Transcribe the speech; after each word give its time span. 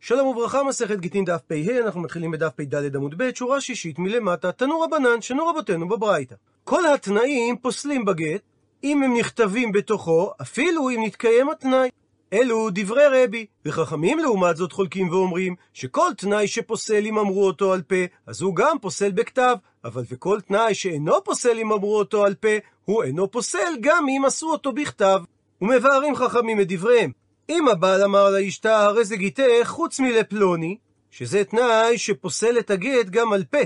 שלום 0.00 0.26
וברכה, 0.26 0.62
מסכת 0.62 0.98
גיטין 0.98 1.24
דף 1.24 1.40
פ"ה, 1.46 1.78
אנחנו 1.84 2.00
מתחילים 2.00 2.30
בדף 2.30 2.52
פ"ד 2.56 2.96
עמוד 2.96 3.14
ב', 3.18 3.34
שורה 3.34 3.60
שישית 3.60 3.98
מלמטה, 3.98 4.52
תנו 4.52 4.80
רבנן, 4.80 5.20
שנו 5.20 5.46
רבותינו 5.46 5.88
בברייתא. 5.88 6.34
כל 6.64 6.86
התנאים 6.86 7.56
פוסלים 7.56 8.04
בגט, 8.04 8.40
אם 8.84 9.02
הם 9.02 9.16
נכתבים 9.16 9.72
בתוכו, 9.72 10.30
אפילו 10.42 10.90
אם 10.90 11.02
נתקיים 11.04 11.50
התנאי. 11.50 11.88
אלו 12.32 12.68
דברי 12.72 13.24
רבי, 13.24 13.46
וחכמים 13.66 14.18
לעומת 14.18 14.56
זאת 14.56 14.72
חולקים 14.72 15.08
ואומרים 15.08 15.54
שכל 15.72 16.10
תנאי 16.16 16.48
שפוסל 16.48 17.06
אם 17.06 17.18
אמרו 17.18 17.46
אותו 17.46 17.72
על 17.72 17.82
פה, 17.82 18.04
אז 18.26 18.42
הוא 18.42 18.54
גם 18.56 18.78
פוסל 18.80 19.12
בכתב, 19.12 19.56
אבל 19.84 20.02
וכל 20.10 20.40
תנאי 20.40 20.74
שאינו 20.74 21.24
פוסל 21.24 21.58
אם 21.58 21.72
אמרו 21.72 21.98
אותו 21.98 22.24
על 22.24 22.34
פה, 22.34 22.48
הוא 22.84 23.02
אינו 23.02 23.30
פוסל 23.30 23.76
גם 23.80 24.06
אם 24.08 24.24
עשו 24.24 24.50
אותו 24.50 24.72
בכתב. 24.72 25.20
ומבארים 25.62 26.16
חכמים 26.16 26.60
את 26.60 26.72
דבריהם. 26.72 27.10
אם 27.48 27.68
הבעל 27.68 28.02
אמר 28.02 28.30
לאשתה, 28.30 28.84
הרי 28.84 29.04
זה 29.04 29.16
גיתך 29.16 29.64
חוץ 29.64 30.00
מלפלוני, 30.00 30.76
שזה 31.10 31.44
תנאי 31.44 31.98
שפוסל 31.98 32.58
את 32.58 32.70
הגט 32.70 33.06
גם 33.10 33.32
על 33.32 33.44
פה, 33.44 33.58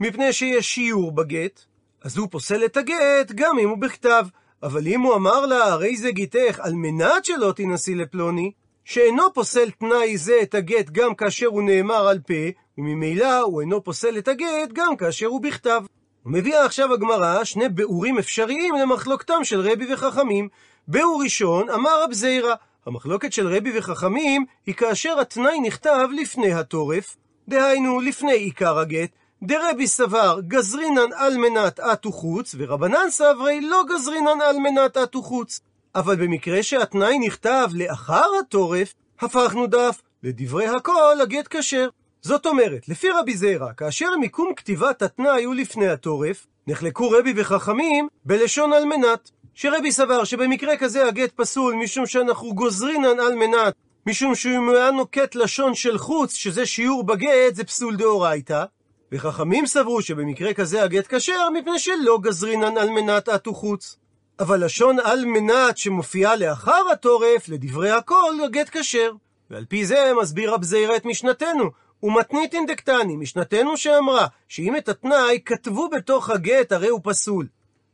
מפני 0.00 0.32
שיש 0.32 0.74
שיעור 0.74 1.12
בגט, 1.12 1.60
אז 2.02 2.16
הוא 2.16 2.28
פוסל 2.30 2.64
את 2.64 2.76
הגט 2.76 3.32
גם 3.34 3.58
אם 3.58 3.68
הוא 3.68 3.78
בכתב. 3.78 4.26
אבל 4.62 4.86
אם 4.86 5.00
הוא 5.00 5.14
אמר 5.14 5.46
לה, 5.46 5.64
הרי 5.64 5.96
זה 5.96 6.10
גיתך 6.10 6.60
על 6.62 6.72
מנת 6.74 7.24
שלא 7.24 7.52
תינשאי 7.52 7.94
לפלוני, 7.94 8.52
שאינו 8.84 9.32
פוסל 9.34 9.70
תנאי 9.70 10.18
זה 10.18 10.38
את 10.42 10.54
הגט 10.54 10.90
גם 10.90 11.14
כאשר 11.14 11.46
הוא 11.46 11.62
נאמר 11.62 12.08
על 12.08 12.18
פה, 12.18 12.34
וממילא 12.78 13.40
הוא 13.40 13.60
אינו 13.60 13.84
פוסל 13.84 14.18
את 14.18 14.28
הגט 14.28 14.72
גם 14.72 14.96
כאשר 14.96 15.26
הוא 15.26 15.40
בכתב. 15.40 15.82
ומביאה 16.26 16.64
עכשיו 16.64 16.92
הגמרא 16.92 17.44
שני 17.44 17.68
ביאורים 17.68 18.18
אפשריים 18.18 18.74
למחלוקתם 18.74 19.44
של 19.44 19.60
רבי 19.60 19.92
וחכמים. 19.92 20.48
ביאור 20.88 21.22
ראשון, 21.22 21.70
אמר 21.70 22.02
רב 22.04 22.12
זיירא, 22.12 22.54
המחלוקת 22.86 23.32
של 23.32 23.48
רבי 23.48 23.78
וחכמים 23.78 24.44
היא 24.66 24.74
כאשר 24.74 25.20
התנאי 25.20 25.60
נכתב 25.60 26.08
לפני 26.20 26.52
התורף, 26.52 27.16
דהיינו 27.48 28.00
לפני 28.00 28.32
עיקר 28.32 28.78
הגט, 28.78 29.10
דרבי 29.42 29.86
סבר 29.86 30.40
גזרינן 30.48 31.12
על 31.14 31.36
מנת 31.36 31.80
אטו 31.80 32.12
חוץ, 32.12 32.54
ורבנן 32.58 33.10
סברי 33.10 33.60
לא 33.60 33.82
גזרינן 33.88 34.40
על 34.40 34.56
מנת 34.58 34.96
אטו 34.96 35.22
חוץ. 35.22 35.60
אבל 35.94 36.16
במקרה 36.16 36.62
שהתנאי 36.62 37.18
נכתב 37.18 37.68
לאחר 37.74 38.26
התורף, 38.40 38.94
הפכנו 39.20 39.66
דף 39.66 40.02
לדברי 40.22 40.66
הכל 40.66 41.16
הגט 41.22 41.56
כשר. 41.56 41.88
זאת 42.22 42.46
אומרת, 42.46 42.88
לפי 42.88 43.08
רבי 43.10 43.36
זיירא, 43.36 43.72
כאשר 43.76 44.16
מיקום 44.20 44.54
כתיבת 44.54 45.02
התנאי 45.02 45.44
הוא 45.44 45.54
לפני 45.54 45.88
התורף, 45.88 46.46
נחלקו 46.66 47.10
רבי 47.10 47.32
וחכמים 47.36 48.08
בלשון 48.24 48.72
על 48.72 48.84
מנת. 48.84 49.30
שרבי 49.58 49.92
סבר 49.92 50.24
שבמקרה 50.24 50.76
כזה 50.76 51.06
הגט 51.06 51.32
פסול 51.36 51.74
משום 51.74 52.06
שאנחנו 52.06 52.54
גוזרינן 52.54 53.20
על 53.20 53.34
מנת, 53.34 53.74
משום 54.06 54.34
שהוא 54.34 54.76
היה 54.76 54.90
נוקט 54.90 55.34
לשון 55.34 55.74
של 55.74 55.98
חוץ, 55.98 56.34
שזה 56.34 56.66
שיעור 56.66 57.04
בגט, 57.04 57.54
זה 57.54 57.64
פסול 57.64 57.96
דאורייתא. 57.96 58.64
וחכמים 59.12 59.66
סברו 59.66 60.02
שבמקרה 60.02 60.54
כזה 60.54 60.82
הגט 60.82 61.14
כשר, 61.14 61.50
מפני 61.50 61.78
שלא 61.78 62.18
גזרינן 62.22 62.78
על 62.78 62.90
מנת 62.90 63.28
אטו 63.28 63.54
חוץ. 63.54 63.96
אבל 64.40 64.64
לשון 64.64 64.96
על 65.00 65.24
מנת 65.24 65.78
שמופיעה 65.78 66.36
לאחר 66.36 66.82
התורף, 66.92 67.48
לדברי 67.48 67.90
הכל, 67.90 68.34
הגט 68.44 68.76
כשר. 68.76 69.12
ועל 69.50 69.64
פי 69.64 69.86
זה 69.86 70.12
מסביר 70.22 70.54
רב 70.54 70.62
זעירא 70.62 70.96
את 70.96 71.04
משנתנו. 71.04 71.70
ומתניתין 72.02 72.66
דקטני, 72.66 73.16
משנתנו 73.16 73.76
שאמרה, 73.76 74.26
שאם 74.48 74.76
את 74.76 74.88
התנאי 74.88 75.40
כתבו 75.44 75.88
בתוך 75.88 76.30
הגט, 76.30 76.72
הרי 76.72 76.88
הוא 76.88 77.00
פסול. 77.04 77.46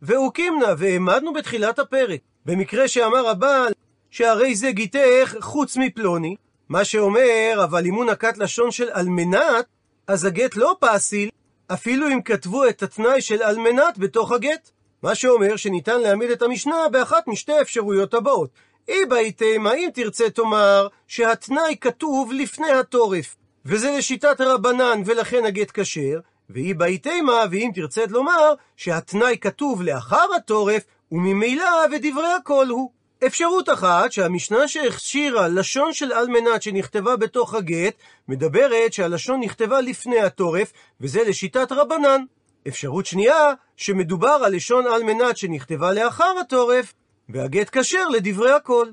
והוקימנה, 0.03 0.75
והעמדנו 0.79 1.33
בתחילת 1.33 1.79
הפרק. 1.79 2.21
במקרה 2.47 2.89
שאמר 2.89 3.29
הבעל, 3.29 3.73
שהרי 4.11 4.55
זה 4.55 4.71
גיתך 4.71 5.37
חוץ 5.41 5.77
מפלוני, 5.77 6.37
מה 6.69 6.85
שאומר, 6.85 7.61
אבל 7.65 7.87
אם 7.87 7.95
הוא 7.95 8.05
נקט 8.05 8.39
לשון 8.39 8.71
של 8.71 8.89
על 8.93 9.09
מנת, 9.09 9.67
אז 10.07 10.25
הגט 10.25 10.57
לא 10.57 10.77
פסיל, 10.81 11.31
אפילו 11.73 12.09
אם 12.09 12.23
כתבו 12.23 12.69
את 12.69 12.83
התנאי 12.83 13.21
של 13.21 13.43
על 13.43 13.59
מנת 13.59 13.99
בתוך 13.99 14.33
הגט. 14.33 14.71
מה 15.03 15.15
שאומר 15.15 15.57
שניתן 15.57 16.01
להעמיד 16.01 16.31
את 16.31 16.43
המשנה 16.43 16.89
באחת 16.93 17.27
משתי 17.27 17.53
האפשרויות 17.53 18.15
הבאות. 18.15 18.51
אי 18.89 19.07
בהיתמה, 19.07 19.75
אם 19.75 19.89
תרצה 19.95 20.31
תאמר 20.31 20.89
שהתנאי 21.07 21.77
כתוב 21.81 22.33
לפני 22.33 22.71
התורף, 22.71 23.37
וזה 23.67 23.95
לשיטת 23.99 24.41
רבנן 24.41 25.03
ולכן 25.05 25.45
הגט 25.45 25.71
כשר, 25.75 26.19
ואי 26.55 26.75
בהיתמה, 26.75 27.45
ואם 27.51 27.71
תרצה 27.75 28.05
לומר 28.09 28.55
שהתנאי 28.77 29.39
כתוב 29.41 29.83
לאחר 29.83 30.27
התורף, 30.37 30.83
וממילא 31.13 31.71
ודברי 31.93 32.33
הכל 32.33 32.67
הוא. 32.69 32.91
אפשרות 33.27 33.69
אחת, 33.69 34.13
שהמשנה 34.13 34.69
שהכשירה 34.69 35.49
לשון 35.49 35.93
של 35.93 36.13
על 36.13 36.27
מנת 36.29 36.63
שנכתבה 36.63 37.17
בתוך 37.17 37.55
הגט, 37.55 37.95
מדברת 38.29 38.93
שהלשון 38.93 39.41
נכתבה 39.41 39.81
לפני 39.81 40.21
התורף, 40.21 40.73
וזה 41.01 41.23
לשיטת 41.25 41.73
רבנן. 41.73 42.25
אפשרות 42.69 43.07
שנייה, 43.07 43.53
שמדובר 43.77 44.41
על 44.45 44.55
לשון 44.55 44.87
על 44.87 45.03
מנת 45.03 45.37
שנכתבה 45.37 45.93
לאחר 45.93 46.35
התורף, 46.41 46.93
והגט 47.29 47.79
כשר 47.79 48.09
לדברי 48.09 48.53
הכל. 48.53 48.87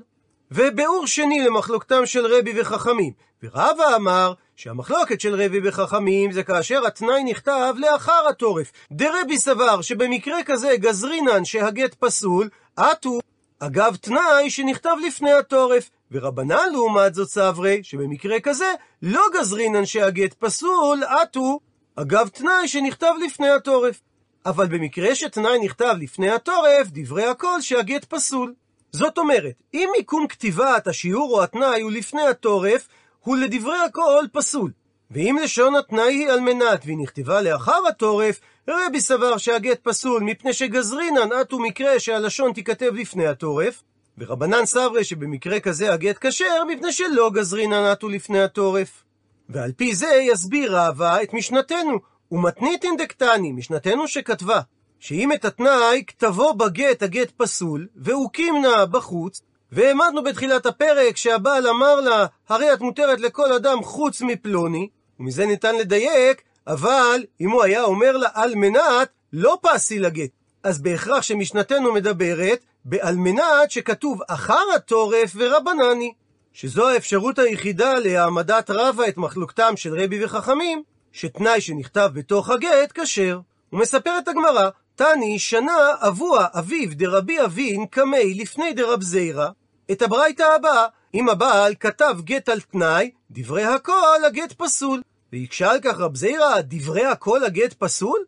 וביאור 0.50 1.06
שני 1.06 1.40
למחלוקתם 1.40 2.06
של 2.06 2.26
רבי 2.26 2.60
וחכמים. 2.60 3.12
ורבא 3.42 3.96
אמר 3.96 4.32
שהמחלוקת 4.60 5.20
של 5.20 5.34
רבי 5.42 5.60
וחכמים 5.64 6.32
זה 6.32 6.42
כאשר 6.42 6.86
התנאי 6.86 7.24
נכתב 7.24 7.74
לאחר 7.78 8.28
התורף. 8.28 8.72
דרבי 8.92 9.38
סבר 9.38 9.82
שבמקרה 9.82 10.42
כזה 10.44 10.76
גזרינן 10.76 11.44
שהגט 11.44 11.94
פסול, 11.94 12.48
עטו 12.76 13.18
אגב 13.58 13.96
תנאי 13.96 14.50
שנכתב 14.50 14.96
לפני 15.06 15.32
התורף. 15.32 15.90
ורבנן 16.10 16.72
לעומת 16.72 17.14
זאת 17.14 17.28
סברי, 17.28 17.80
שבמקרה 17.82 18.40
כזה 18.40 18.72
לא 19.02 19.22
גזרינן 19.34 19.86
שהגט 19.86 20.34
פסול, 20.34 21.04
עטו 21.04 21.60
אגב 21.96 22.28
תנאי 22.28 22.68
שנכתב 22.68 23.12
לפני 23.24 23.50
התורף. 23.50 24.00
אבל 24.46 24.66
במקרה 24.66 25.14
שתנאי 25.14 25.58
נכתב 25.64 25.94
לפני 26.00 26.30
התורף, 26.30 26.86
דברי 26.86 27.24
הכל 27.24 27.60
שהגט 27.60 28.04
פסול. 28.04 28.54
זאת 28.92 29.18
אומרת, 29.18 29.54
אם 29.74 29.88
מיקום 29.96 30.26
כתיבת 30.26 30.86
השיעור 30.86 31.34
או 31.34 31.42
התנאי 31.42 31.80
הוא 31.80 31.92
לפני 31.92 32.22
התורף, 32.26 32.88
הוא 33.20 33.36
לדברי 33.36 33.78
הכל 33.78 34.24
פסול. 34.32 34.70
ואם 35.10 35.38
לשון 35.42 35.76
התנאי 35.76 36.14
היא 36.14 36.28
על 36.28 36.40
מנת 36.40 36.82
והיא 36.84 36.98
נכתבה 36.98 37.40
לאחר 37.42 37.86
התורף, 37.88 38.40
רבי 38.68 39.00
סבר 39.00 39.36
שהגט 39.36 39.80
פסול 39.82 40.22
מפני 40.22 40.52
שגזרינן 40.52 41.32
עטו 41.32 41.58
מקרה 41.58 42.00
שהלשון 42.00 42.52
תיכתב 42.52 42.94
לפני 42.94 43.26
התורף, 43.26 43.82
ורבנן 44.18 44.66
סברי 44.66 45.04
שבמקרה 45.04 45.60
כזה 45.60 45.92
הגט 45.92 46.16
כשר 46.20 46.64
מפני 46.68 46.92
שלא 46.92 47.30
גזרינן 47.30 47.84
עטו 47.84 48.08
לפני 48.08 48.42
התורף. 48.42 49.04
ועל 49.48 49.72
פי 49.72 49.94
זה 49.94 50.20
יסביר 50.22 50.78
רבא 50.78 51.22
את 51.22 51.34
משנתנו, 51.34 51.98
ומתניתין 52.32 52.96
דקטני, 52.96 53.52
משנתנו 53.52 54.08
שכתבה, 54.08 54.60
שאם 55.00 55.32
את 55.32 55.44
התנאי 55.44 56.04
כתבו 56.06 56.54
בגט 56.54 57.02
הגט 57.02 57.30
פסול, 57.36 57.86
והוקימנה 57.96 58.86
בחוץ, 58.86 59.42
והעמדנו 59.72 60.22
בתחילת 60.22 60.66
הפרק 60.66 61.16
שהבעל 61.16 61.68
אמר 61.68 62.00
לה, 62.00 62.26
הרי 62.48 62.72
את 62.72 62.80
מותרת 62.80 63.20
לכל 63.20 63.52
אדם 63.52 63.82
חוץ 63.82 64.22
מפלוני, 64.22 64.88
ומזה 65.20 65.46
ניתן 65.46 65.76
לדייק, 65.76 66.42
אבל 66.66 67.24
אם 67.40 67.50
הוא 67.50 67.62
היה 67.62 67.82
אומר 67.82 68.16
לה 68.16 68.28
על 68.34 68.54
מנת, 68.54 69.08
לא 69.32 69.58
פסי 69.62 69.98
לגט. 69.98 70.30
אז 70.62 70.82
בהכרח 70.82 71.22
שמשנתנו 71.22 71.92
מדברת 71.92 72.64
בעל 72.84 73.16
מנת 73.16 73.70
שכתוב 73.70 74.20
אחר 74.28 74.64
התורף 74.76 75.32
ורבנני. 75.34 76.12
שזו 76.52 76.88
האפשרות 76.88 77.38
היחידה 77.38 77.94
להעמדת 77.98 78.70
רבה 78.70 79.08
את 79.08 79.16
מחלוקתם 79.16 79.76
של 79.76 80.00
רבי 80.00 80.24
וחכמים, 80.24 80.82
שתנאי 81.12 81.60
שנכתב 81.60 82.10
בתוך 82.14 82.50
הגט 82.50 82.92
כשר. 82.94 83.40
ומספרת 83.72 84.28
הגמרא, 84.28 84.68
תני 84.94 85.38
שנה 85.38 85.92
אבוה 86.00 86.46
אביו 86.58 86.88
דרבי 86.92 87.44
אבין 87.44 87.86
קמי 87.86 88.34
לפני 88.34 88.72
דרב 88.72 89.02
זיירא, 89.02 89.48
את 89.92 90.02
הברייתא 90.02 90.42
הבאה, 90.42 90.86
אם 91.14 91.28
הבעל 91.28 91.74
כתב 91.80 92.16
גט 92.24 92.48
על 92.48 92.60
תנאי, 92.60 93.10
דברי 93.30 93.64
הכל 93.64 94.24
הגט 94.26 94.52
פסול. 94.52 95.02
ויקשה 95.32 95.70
על 95.70 95.78
כך 95.82 95.98
רב 95.98 96.16
זיירא, 96.16 96.60
דברי 96.60 97.04
הכל 97.04 97.44
הגט 97.44 97.72
פסול? 97.72 98.24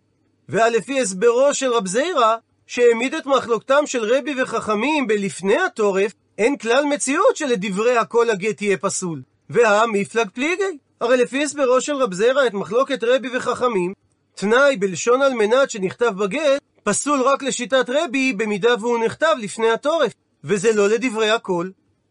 והלפי 0.49 1.00
הסברו 1.00 1.55
של 1.55 1.73
רב 1.73 1.87
זיירא, 1.87 2.37
שהעמיד 2.67 3.14
את 3.14 3.26
מחלוקתם 3.26 3.87
של 3.87 4.14
רבי 4.14 4.43
וחכמים 4.43 5.06
בלפני 5.06 5.62
התורף, 5.62 6.12
אין 6.38 6.56
כלל 6.56 6.85
מציאות 6.85 7.37
שלדברי 7.37 7.97
הכל 7.97 8.31
הגט 8.31 8.62
יהיה 8.62 8.76
פסול. 8.76 9.23
והמפלג 9.50 10.29
פליגי. 10.35 10.79
הרי 11.00 11.17
לפי 11.17 11.44
הסברו 11.44 11.81
של 11.81 11.94
רב 11.94 12.14
זיירא 12.14 12.47
את 12.47 12.55
מחלוקת 12.55 13.05
רבי 13.05 13.37
וחכמים, 13.37 13.93
תנאי 14.35 14.76
בלשון 14.76 15.23
על 15.23 15.35
מנת 15.35 15.70
שנכתב 15.70 16.12
בגט, 16.19 16.62
פסול 16.82 17.23
רק 17.23 17.43
לשיטת 17.43 17.87
רבי 17.88 18.32
במידה 18.32 18.75
והוא 18.81 19.05
נכתב 19.05 19.35
לפני 19.38 19.70
התורף. 19.70 20.12
וזה 20.44 20.73
לא 20.73 20.89
לדברי 20.89 21.31
הכל. 21.31 21.69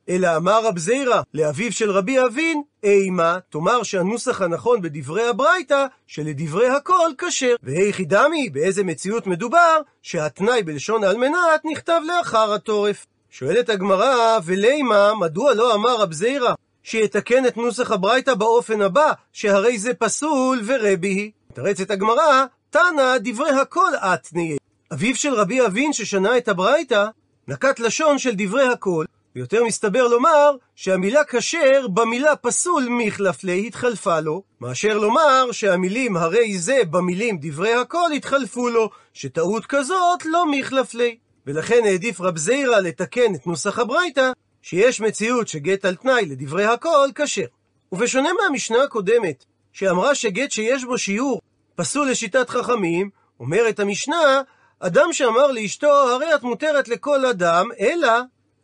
אלא 0.10 0.38
אמר 0.38 0.66
רב 0.66 0.78
זיירא 0.78 1.22
לאביו 1.34 1.72
של 1.72 1.92
רבי 1.92 2.26
אבין, 2.26 2.62
אימה, 2.84 3.38
תאמר 3.50 3.84
שהנוסח 3.84 4.42
הנכון 4.42 4.82
בדברי 4.82 5.28
הברייתא, 5.28 5.86
שלדברי 6.08 6.70
הכל 6.70 7.12
כשר. 7.18 7.56
והיכי 7.64 8.06
דמי, 8.06 8.50
באיזה 8.50 8.84
מציאות 8.84 9.28
מדובר, 9.28 9.78
שהתנאי 10.02 10.64
בלשון 10.64 11.04
על 11.04 11.18
מנת 11.18 11.62
נכתב 11.72 12.02
לאחר 12.08 12.54
התורף. 12.54 13.06
שואלת 13.30 13.70
הגמרא, 13.70 14.40
ולימה, 14.46 15.14
מדוע 15.20 15.54
לא 15.54 15.76
אמר 15.76 16.02
רב 16.02 16.14
זיירא, 16.14 16.54
שיתקן 16.84 17.46
את 17.46 17.58
נוסח 17.58 17.92
הברייתא 17.92 18.34
באופן 18.34 18.82
הבא, 18.82 19.12
שהרי 19.34 19.78
זה 19.78 19.94
פסול 19.94 20.62
ורבי 20.66 21.08
היא. 21.08 21.32
מתרצת 21.52 21.92
הגמרא, 21.92 22.46
תנא 22.70 23.18
דברי 23.20 23.52
הכל 23.52 23.96
אתניה. 23.96 24.58
אביו 24.94 25.16
של 25.16 25.34
רבי 25.34 25.66
אבין 25.66 25.94
ששנה 25.94 26.38
את 26.38 26.48
הברייתא, 26.48 27.08
נקט 27.48 27.80
לשון 27.80 28.18
של 28.18 28.32
דברי 28.38 28.68
הכל, 28.68 29.06
ויותר 29.36 29.64
מסתבר 29.64 30.08
לומר 30.08 30.52
שהמילה 30.76 31.22
כשר 31.24 31.88
במילה 31.88 32.36
פסול 32.36 32.88
מחלפלי 32.90 33.68
התחלפה 33.68 34.20
לו, 34.20 34.44
מאשר 34.62 34.98
לומר 34.98 35.52
שהמילים 35.52 36.18
הרי 36.18 36.58
זה 36.58 36.82
במילים 36.90 37.38
דברי 37.42 37.74
הכל 37.74 38.12
התחלפו 38.16 38.70
לו, 38.70 38.90
שטעות 39.14 39.66
כזאת 39.66 40.26
לא 40.26 40.46
מחלפלי. 40.52 41.18
ולכן 41.48 41.82
העדיף 41.86 42.22
רב 42.22 42.38
זיירא 42.38 42.80
לתקן 42.80 43.36
את 43.36 43.48
נוסח 43.48 43.80
הברייתא, 43.80 44.32
שיש 44.62 45.02
מציאות 45.02 45.48
שגט 45.48 45.86
על 45.86 45.96
תנאי 45.96 46.26
לדברי 46.26 46.66
הכל 46.66 47.10
כשר. 47.16 47.46
ובשונה 47.92 48.30
מהמשנה 48.34 48.84
הקודמת, 48.84 49.46
שאמרה 49.74 50.16
שגט 50.16 50.52
שיש 50.52 50.86
בו 50.86 50.98
שיעור 50.98 51.42
פסול 51.76 52.10
לשיטת 52.10 52.50
חכמים, 52.50 53.10
אומרת 53.40 53.80
המשנה, 53.80 54.42
אדם 54.84 55.14
שאמר 55.14 55.52
לאשתו, 55.52 55.88
הרי 55.88 56.36
את 56.36 56.44
מותרת 56.44 56.88
לכל 56.88 57.26
אדם, 57.26 57.70
אלא 57.80 58.12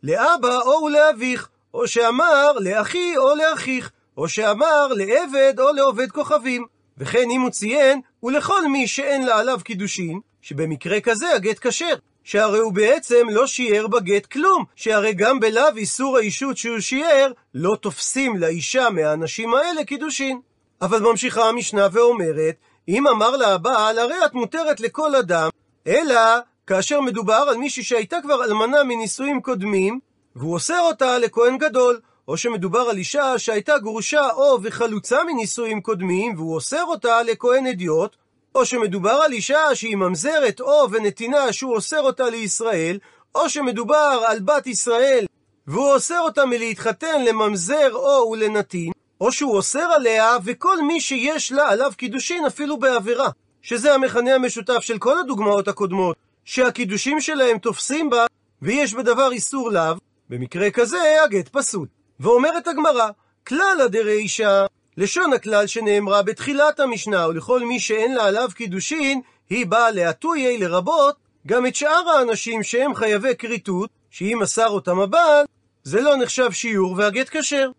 לאבא 0.02 0.58
או 0.58 0.88
לאביך, 0.88 1.48
או 1.74 1.88
שאמר 1.88 2.52
לאחי 2.60 3.16
או 3.16 3.34
לאחיך, 3.34 3.90
או 4.16 4.28
שאמר 4.28 4.86
לעבד 4.86 5.60
או 5.60 5.72
לעובד 5.72 6.10
כוכבים. 6.10 6.66
וכן 6.98 7.30
אם 7.30 7.40
הוא 7.40 7.50
ציין, 7.50 8.00
ולכל 8.22 8.68
מי 8.68 8.86
שאין 8.86 9.26
לה 9.26 9.38
עליו 9.38 9.58
קידושין, 9.64 10.20
שבמקרה 10.42 11.00
כזה 11.00 11.34
הגט 11.34 11.66
כשר. 11.66 11.94
שהרי 12.24 12.58
הוא 12.58 12.72
בעצם 12.72 13.26
לא 13.30 13.46
שיער 13.46 13.86
בגט 13.86 14.26
כלום, 14.26 14.64
שהרי 14.76 15.14
גם 15.14 15.40
בלאו 15.40 15.76
איסור 15.76 16.16
האישות 16.16 16.56
שהוא 16.56 16.80
שיער, 16.80 17.32
לא 17.54 17.76
תופסים 17.80 18.36
לאישה 18.36 18.90
מהאנשים 18.90 19.54
האלה 19.54 19.84
קידושין. 19.84 20.40
אבל 20.82 21.00
ממשיכה 21.00 21.48
המשנה 21.48 21.88
ואומרת, 21.92 22.54
אם 22.88 23.06
אמר 23.06 23.36
לה 23.36 23.54
הבעל, 23.54 23.98
הרי 23.98 24.24
את 24.24 24.34
מותרת 24.34 24.80
לכל 24.80 25.14
אדם, 25.14 25.48
אלא 25.88 26.20
כאשר 26.66 27.00
מדובר 27.00 27.44
על 27.48 27.56
מישהי 27.56 27.82
שהייתה 27.82 28.16
כבר 28.22 28.44
אלמנה 28.44 28.84
מנישואים 28.84 29.40
קודמים, 29.40 30.00
והוא 30.36 30.54
אוסר 30.54 30.80
אותה 30.80 31.18
לכהן 31.18 31.58
גדול, 31.58 32.00
או 32.28 32.36
שמדובר 32.36 32.80
על 32.80 32.96
אישה 32.96 33.38
שהייתה 33.38 33.78
גרושה 33.78 34.30
או 34.30 34.58
וחלוצה 34.62 35.24
מנישואים 35.24 35.80
קודמים, 35.80 36.34
והוא 36.36 36.54
אוסר 36.54 36.84
אותה 36.84 37.22
לכהן 37.22 37.66
אדיוט, 37.66 38.16
או 38.54 38.64
שמדובר 38.64 39.10
על 39.10 39.32
אישה 39.32 39.74
שהיא 39.74 39.96
ממזרת 39.96 40.60
או 40.60 40.90
ונתינה 40.90 41.52
שהוא 41.52 41.74
אוסר 41.74 42.00
אותה 42.00 42.30
לישראל, 42.30 42.98
או 43.34 43.48
שמדובר 43.48 44.22
על 44.26 44.40
בת 44.40 44.66
ישראל 44.66 45.26
והוא 45.66 45.92
אוסר 45.92 46.20
אותה 46.20 46.46
מלהתחתן 46.46 47.24
לממזר 47.24 47.90
או 47.94 48.30
ולנתין, 48.30 48.92
או 49.20 49.32
שהוא 49.32 49.56
אוסר 49.56 49.92
עליה 49.96 50.36
וכל 50.44 50.82
מי 50.82 51.00
שיש 51.00 51.52
לה 51.52 51.68
עליו 51.68 51.92
קידושין 51.96 52.46
אפילו 52.46 52.76
בעבירה, 52.76 53.28
שזה 53.62 53.94
המכנה 53.94 54.34
המשותף 54.34 54.80
של 54.80 54.98
כל 54.98 55.18
הדוגמאות 55.18 55.68
הקודמות, 55.68 56.16
שהקידושים 56.44 57.20
שלהם 57.20 57.58
תופסים 57.58 58.10
בה 58.10 58.26
ויש 58.62 58.94
בדבר 58.94 59.32
איסור 59.32 59.70
לאו, 59.70 59.94
במקרה 60.30 60.70
כזה 60.70 60.98
הגט 61.24 61.48
פסול. 61.48 61.86
ואומרת 62.20 62.66
הגמרא, 62.66 63.08
כלל 63.46 63.80
הדרישה 63.84 64.66
לשון 64.96 65.32
הכלל 65.32 65.66
שנאמרה 65.66 66.22
בתחילת 66.22 66.80
המשנה, 66.80 67.28
ולכל 67.28 67.60
מי 67.60 67.80
שאין 67.80 68.14
לה 68.14 68.24
עליו 68.24 68.48
קידושין, 68.54 69.20
היא 69.50 69.66
באה 69.66 69.90
להטויי 69.90 70.58
לרבות 70.58 71.16
גם 71.46 71.66
את 71.66 71.74
שאר 71.74 72.08
האנשים 72.08 72.62
שהם 72.62 72.94
חייבי 72.94 73.36
כריתות, 73.36 73.90
שאם 74.10 74.38
מסר 74.42 74.68
אותם 74.68 75.00
הבעל, 75.00 75.44
זה 75.84 76.00
לא 76.00 76.16
נחשב 76.16 76.52
שיעור 76.52 76.94
והגט 76.96 77.36
כשר. 77.36 77.70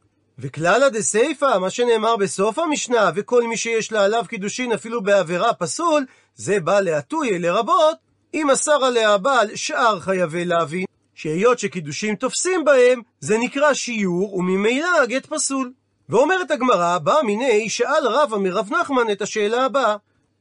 וכללה 0.41 0.89
דסייפא, 0.89 1.57
מה 1.57 1.69
שנאמר 1.69 2.15
בסוף 2.15 2.59
המשנה, 2.59 3.11
וכל 3.15 3.43
מי 3.43 3.57
שיש 3.57 3.91
לה 3.91 4.03
עליו 4.03 4.25
קידושין 4.27 4.71
אפילו 4.71 5.03
בעבירה 5.03 5.53
פסול, 5.53 6.05
זה 6.35 6.59
בא 6.59 6.79
להטויה 6.79 7.39
לרבות, 7.39 7.97
אם 8.33 8.47
מסר 8.51 8.85
עליה 8.85 9.13
הבעל 9.13 9.55
שאר 9.55 9.99
חייבי 9.99 10.45
להבין, 10.45 10.85
שהיות 11.15 11.59
שקידושין 11.59 12.15
תופסים 12.15 12.65
בהם, 12.65 13.01
זה 13.19 13.37
נקרא 13.37 13.73
שיעור, 13.73 14.35
וממילא 14.35 15.01
הגט 15.03 15.25
פסול. 15.25 15.71
ואומרת 16.09 16.51
הגמרא, 16.51 16.97
בא 16.97 17.15
מיני 17.25 17.69
שאל 17.69 18.07
רבא 18.07 18.37
מרב 18.37 18.73
נחמן 18.73 19.11
את 19.11 19.21
השאלה 19.21 19.65
הבאה. 19.65 19.95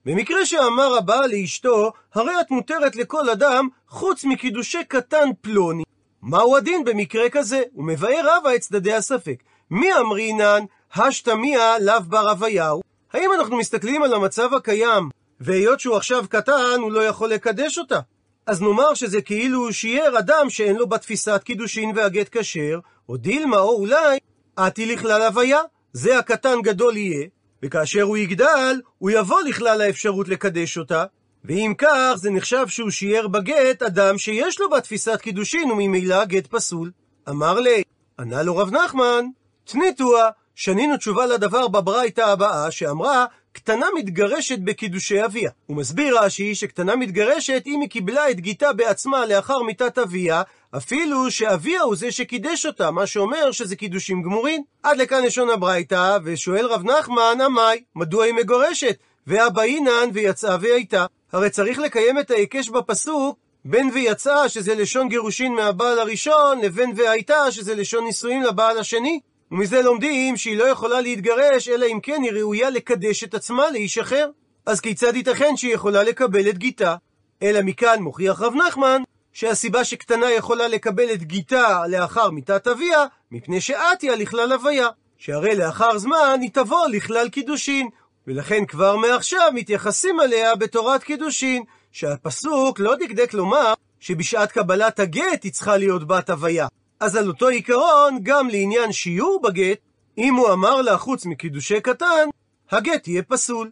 במקרה 0.07 0.47
שאמר 0.47 0.97
הבעל 0.97 1.31
לאשתו, 1.31 1.93
הרי 2.15 2.41
את 2.41 2.51
מותרת 2.51 2.97
לכל 2.97 3.31
אדם 3.31 3.69
חוץ 3.89 4.25
מקידושי 4.25 4.85
קטן 4.89 5.29
פלוני. 5.41 5.83
מהו 6.23 6.57
הדין 6.57 6.85
במקרה 6.85 7.29
כזה? 7.29 7.63
ומבאר 7.77 8.37
רבא 8.37 8.55
את 8.55 8.61
צדדי 8.61 8.93
הספק. 8.93 9.43
מי 9.71 9.95
אמרינן, 9.95 10.65
השתמיה 10.95 11.79
לאו 11.79 12.01
בר 12.09 12.33
אביהו? 12.33 12.83
האם 13.13 13.31
אנחנו 13.33 13.57
מסתכלים 13.57 14.03
על 14.03 14.15
המצב 14.15 14.55
הקיים, 14.55 15.09
והיות 15.41 15.81
שהוא 15.81 15.97
עכשיו 15.97 16.25
קטן, 16.29 16.81
הוא 16.81 16.93
לא 16.93 17.01
יכול 17.05 17.31
לקדש 17.31 17.79
אותה? 17.79 18.01
אז 18.47 18.63
נאמר 18.63 18.95
שזה 18.95 19.23
כאילו 19.23 19.73
שיער 19.73 20.19
אדם 20.19 20.51
שאין 20.51 20.77
לו 20.77 20.87
בתפיסת 20.87 21.41
קידושין 21.45 21.93
והגט 21.97 22.29
כשר, 22.37 22.79
או 23.09 23.17
דילמה 23.17 23.59
או 23.59 23.77
אולי 23.77 24.19
עתי 24.57 24.87
לכלל 24.87 25.23
הוויה, 25.23 25.61
זה 25.93 26.19
הקטן 26.19 26.63
גדול 26.63 26.97
יהיה, 26.97 27.27
וכאשר 27.63 28.03
הוא 28.03 28.17
יגדל, 28.17 28.81
הוא 28.99 29.11
יבוא 29.11 29.41
לכלל 29.41 29.81
האפשרות 29.81 30.29
לקדש 30.29 30.79
אותה, 30.79 31.05
ואם 31.45 31.75
כך, 31.79 32.15
זה 32.17 32.31
נחשב 32.31 32.69
שהוא 32.69 32.91
שיער 32.91 33.29
בגט 33.29 33.83
אדם 33.83 34.19
שיש 34.19 34.61
לו 34.61 34.71
בתפיסת 34.71 35.21
קידושין, 35.21 35.71
וממילא 35.71 36.25
גט 36.25 36.47
פסול. 36.47 36.91
אמר 37.29 37.61
לי, 37.61 37.83
ענה 38.19 38.43
לו 38.43 38.57
רב 38.57 38.71
נחמן, 38.71 39.25
תניתוה, 39.69 40.31
שנינו 40.55 40.97
תשובה 40.97 41.27
לדבר 41.27 41.69
בברייתא 41.69 42.21
הבאה, 42.21 42.71
שאמרה, 42.71 43.25
קטנה 43.53 43.87
מתגרשת 43.97 44.59
בקידושי 44.59 45.25
אביה. 45.25 45.51
הוא 45.67 45.77
מסביר 45.77 46.19
רש"י 46.19 46.55
שקטנה 46.55 46.97
מתגרשת 46.97 47.63
אם 47.67 47.81
היא 47.81 47.89
קיבלה 47.89 48.31
את 48.31 48.41
גיתה 48.41 48.73
בעצמה 48.73 49.27
לאחר 49.27 49.63
מיתת 49.63 49.99
אביה, 49.99 50.43
אפילו 50.77 51.31
שאביה 51.31 51.83
הוא 51.83 51.97
זה 51.97 52.13
שקידש 52.13 52.67
אותה, 52.67 52.91
מה 52.91 53.07
שאומר 53.07 53.51
שזה 53.51 53.77
קידושים 53.77 54.23
גמורים. 54.23 54.63
עד 54.83 54.97
לכאן 54.97 55.23
לשון 55.25 55.51
הברייתא, 55.51 56.19
ושואל 56.25 56.67
רב 56.67 56.85
נחמן, 56.85 57.39
עמי, 57.45 57.83
מדוע 57.95 58.25
היא 58.25 58.35
מגורשת? 58.35 58.97
והבאינן 59.27 60.09
ויצאה 60.13 60.57
והייתה. 60.61 61.07
הרי 61.33 61.51
צריך 61.51 61.79
לקיים 61.79 62.19
את 62.19 62.31
ההיקש 62.31 62.69
בפסוק 62.69 63.39
בין 63.65 63.91
ויצאה, 63.95 64.49
שזה 64.49 64.75
לשון 64.75 65.09
גירושין 65.09 65.53
מהבעל 65.53 65.99
הראשון, 65.99 66.61
לבין 66.61 66.93
והייתה, 66.97 67.53
שזה 67.53 67.75
לשון 67.75 68.05
נישואין 68.05 68.43
לבעל 68.43 68.79
השני. 68.79 69.21
ומזה 69.53 69.83
לומדים 69.83 70.37
שהיא 70.37 70.57
לא 70.57 70.65
יכולה 70.65 71.01
להתגרש, 71.01 71.69
אלא 71.69 71.87
אם 71.87 72.01
כן 72.01 72.23
היא 72.23 72.33
ראויה 72.33 72.71
לקדש 72.71 73.25
את 73.25 73.35
עצמה 73.35 73.71
לאיש 73.71 73.99
אחר. 73.99 74.31
אז 74.67 74.81
כיצד 74.81 75.17
ייתכן 75.17 75.57
שהיא 75.57 75.75
יכולה 75.75 76.03
לקבל 76.03 76.49
את 76.49 76.59
גיתה? 76.59 76.95
אלא 77.43 77.61
מכאן 77.63 78.03
מוכיח 78.03 78.41
רב 78.41 78.55
נחמן, 78.55 79.03
שהסיבה 79.33 79.85
שקטנה 79.85 80.31
יכולה 80.33 80.69
לקבל 80.69 81.13
את 81.13 81.23
גיתה 81.23 81.87
לאחר 81.89 82.31
מיתת 82.31 82.67
אביה, 82.67 83.05
מפני 83.31 83.61
שעטיה 83.61 84.17
לכלל 84.17 84.53
הוויה. 84.53 84.89
שהרי 85.19 85.57
לאחר 85.57 85.99
זמן 85.99 86.39
היא 86.43 86.51
תבוא 86.53 86.89
לכלל 86.89 87.29
קידושין, 87.29 87.89
ולכן 88.27 88.67
כבר 88.67 88.97
מעכשיו 88.97 89.51
מתייחסים 89.55 90.21
עליה 90.21 90.57
בתורת 90.57 91.03
קידושין, 91.03 91.63
שהפסוק 91.93 92.81
לא 92.81 92.95
דקדק 92.97 93.35
לומר 93.35 93.75
שבשעת 94.01 94.53
קבלת 94.53 95.01
הגט 95.01 95.45
היא 95.45 95.53
צריכה 95.53 95.77
להיות 95.77 96.07
בת 96.07 96.31
הוויה. 96.31 96.67
אז 97.01 97.17
על 97.17 97.29
אותו 97.29 97.49
עיקרון, 97.49 98.19
גם 98.23 98.49
לעניין 98.49 98.93
שיעור 98.93 99.41
בגט, 99.43 99.79
אם 100.19 100.35
הוא 100.35 100.53
אמר 100.53 100.83
לה 100.83 100.99
חוץ 100.99 101.27
מקידושי 101.27 101.81
קטן, 101.81 102.29
הגט 102.71 103.09
יהיה 103.09 103.23
פסול. 103.23 103.71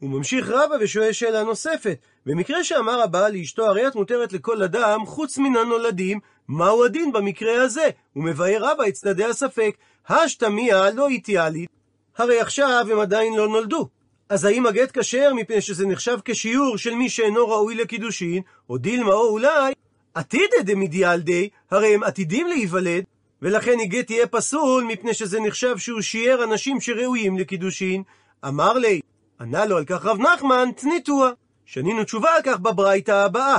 הוא 0.00 0.10
ממשיך 0.10 0.48
רבה 0.48 0.74
ושואל 0.80 1.12
שאלה 1.12 1.42
נוספת, 1.42 1.98
במקרה 2.26 2.64
שאמר 2.64 3.02
הבעל 3.02 3.32
לאשתו, 3.32 3.66
הרי 3.66 3.88
את 3.88 3.94
מותרת 3.94 4.32
לכל 4.32 4.62
אדם 4.62 5.06
חוץ 5.06 5.38
מן 5.38 5.56
הנולדים, 5.56 6.20
מהו 6.48 6.84
הדין 6.84 7.12
במקרה 7.12 7.62
הזה? 7.62 7.90
הוא 8.12 8.24
מבאר 8.24 8.58
רבה 8.60 8.88
את 8.88 8.92
צדדי 8.92 9.24
הספק, 9.24 9.76
השתמיה 10.08 10.90
לא 10.90 11.08
איטיאלית, 11.08 11.70
הרי 12.16 12.40
עכשיו 12.40 12.86
הם 12.90 13.00
עדיין 13.00 13.34
לא 13.34 13.48
נולדו. 13.48 13.88
אז 14.28 14.44
האם 14.44 14.66
הגט 14.66 14.98
כשר 14.98 15.34
מפני 15.34 15.60
שזה 15.60 15.86
נחשב 15.86 16.18
כשיעור 16.24 16.78
של 16.78 16.94
מי 16.94 17.08
שאינו 17.08 17.48
ראוי 17.48 17.74
לקידושין, 17.74 18.42
או 18.70 18.78
דילמה 18.78 19.12
או 19.12 19.28
אולי 19.28 19.72
עתידא 20.16 20.62
דמדיאלדי, 20.64 21.48
הרי 21.70 21.94
הם 21.94 22.02
עתידים 22.02 22.46
להיוולד, 22.46 23.04
ולכן 23.42 23.76
הגט 23.82 24.06
תהיה 24.06 24.26
פסול 24.26 24.84
מפני 24.84 25.14
שזה 25.14 25.40
נחשב 25.40 25.78
שהוא 25.78 26.00
שיער 26.00 26.44
אנשים 26.44 26.80
שראויים 26.80 27.38
לקידושין. 27.38 28.02
אמר 28.48 28.72
לי, 28.72 29.00
ענה 29.40 29.64
לו 29.64 29.76
על 29.76 29.84
כך 29.84 30.04
רב 30.04 30.20
נחמן, 30.20 30.68
תניתוה. 30.76 31.30
שנינו 31.64 32.04
תשובה 32.04 32.34
על 32.36 32.42
כך 32.44 32.58
בברייתא 32.58 33.10
הבאה. 33.10 33.58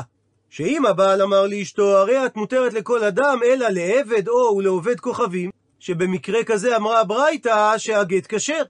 שאם 0.49 0.85
הבעל 0.85 1.21
אמר 1.21 1.47
לאשתו, 1.47 1.97
הרי 1.97 2.25
את 2.25 2.35
מותרת 2.35 2.73
לכל 2.73 3.03
אדם, 3.03 3.39
אלא 3.45 3.67
לעבד 3.69 4.27
או 4.27 4.55
ולעובד 4.57 4.99
כוכבים, 4.99 5.49
שבמקרה 5.79 6.43
כזה 6.43 6.75
אמרה 6.75 6.99
הברייתא 6.99 7.77
שהגט 7.77 8.25
כשר. 8.29 8.63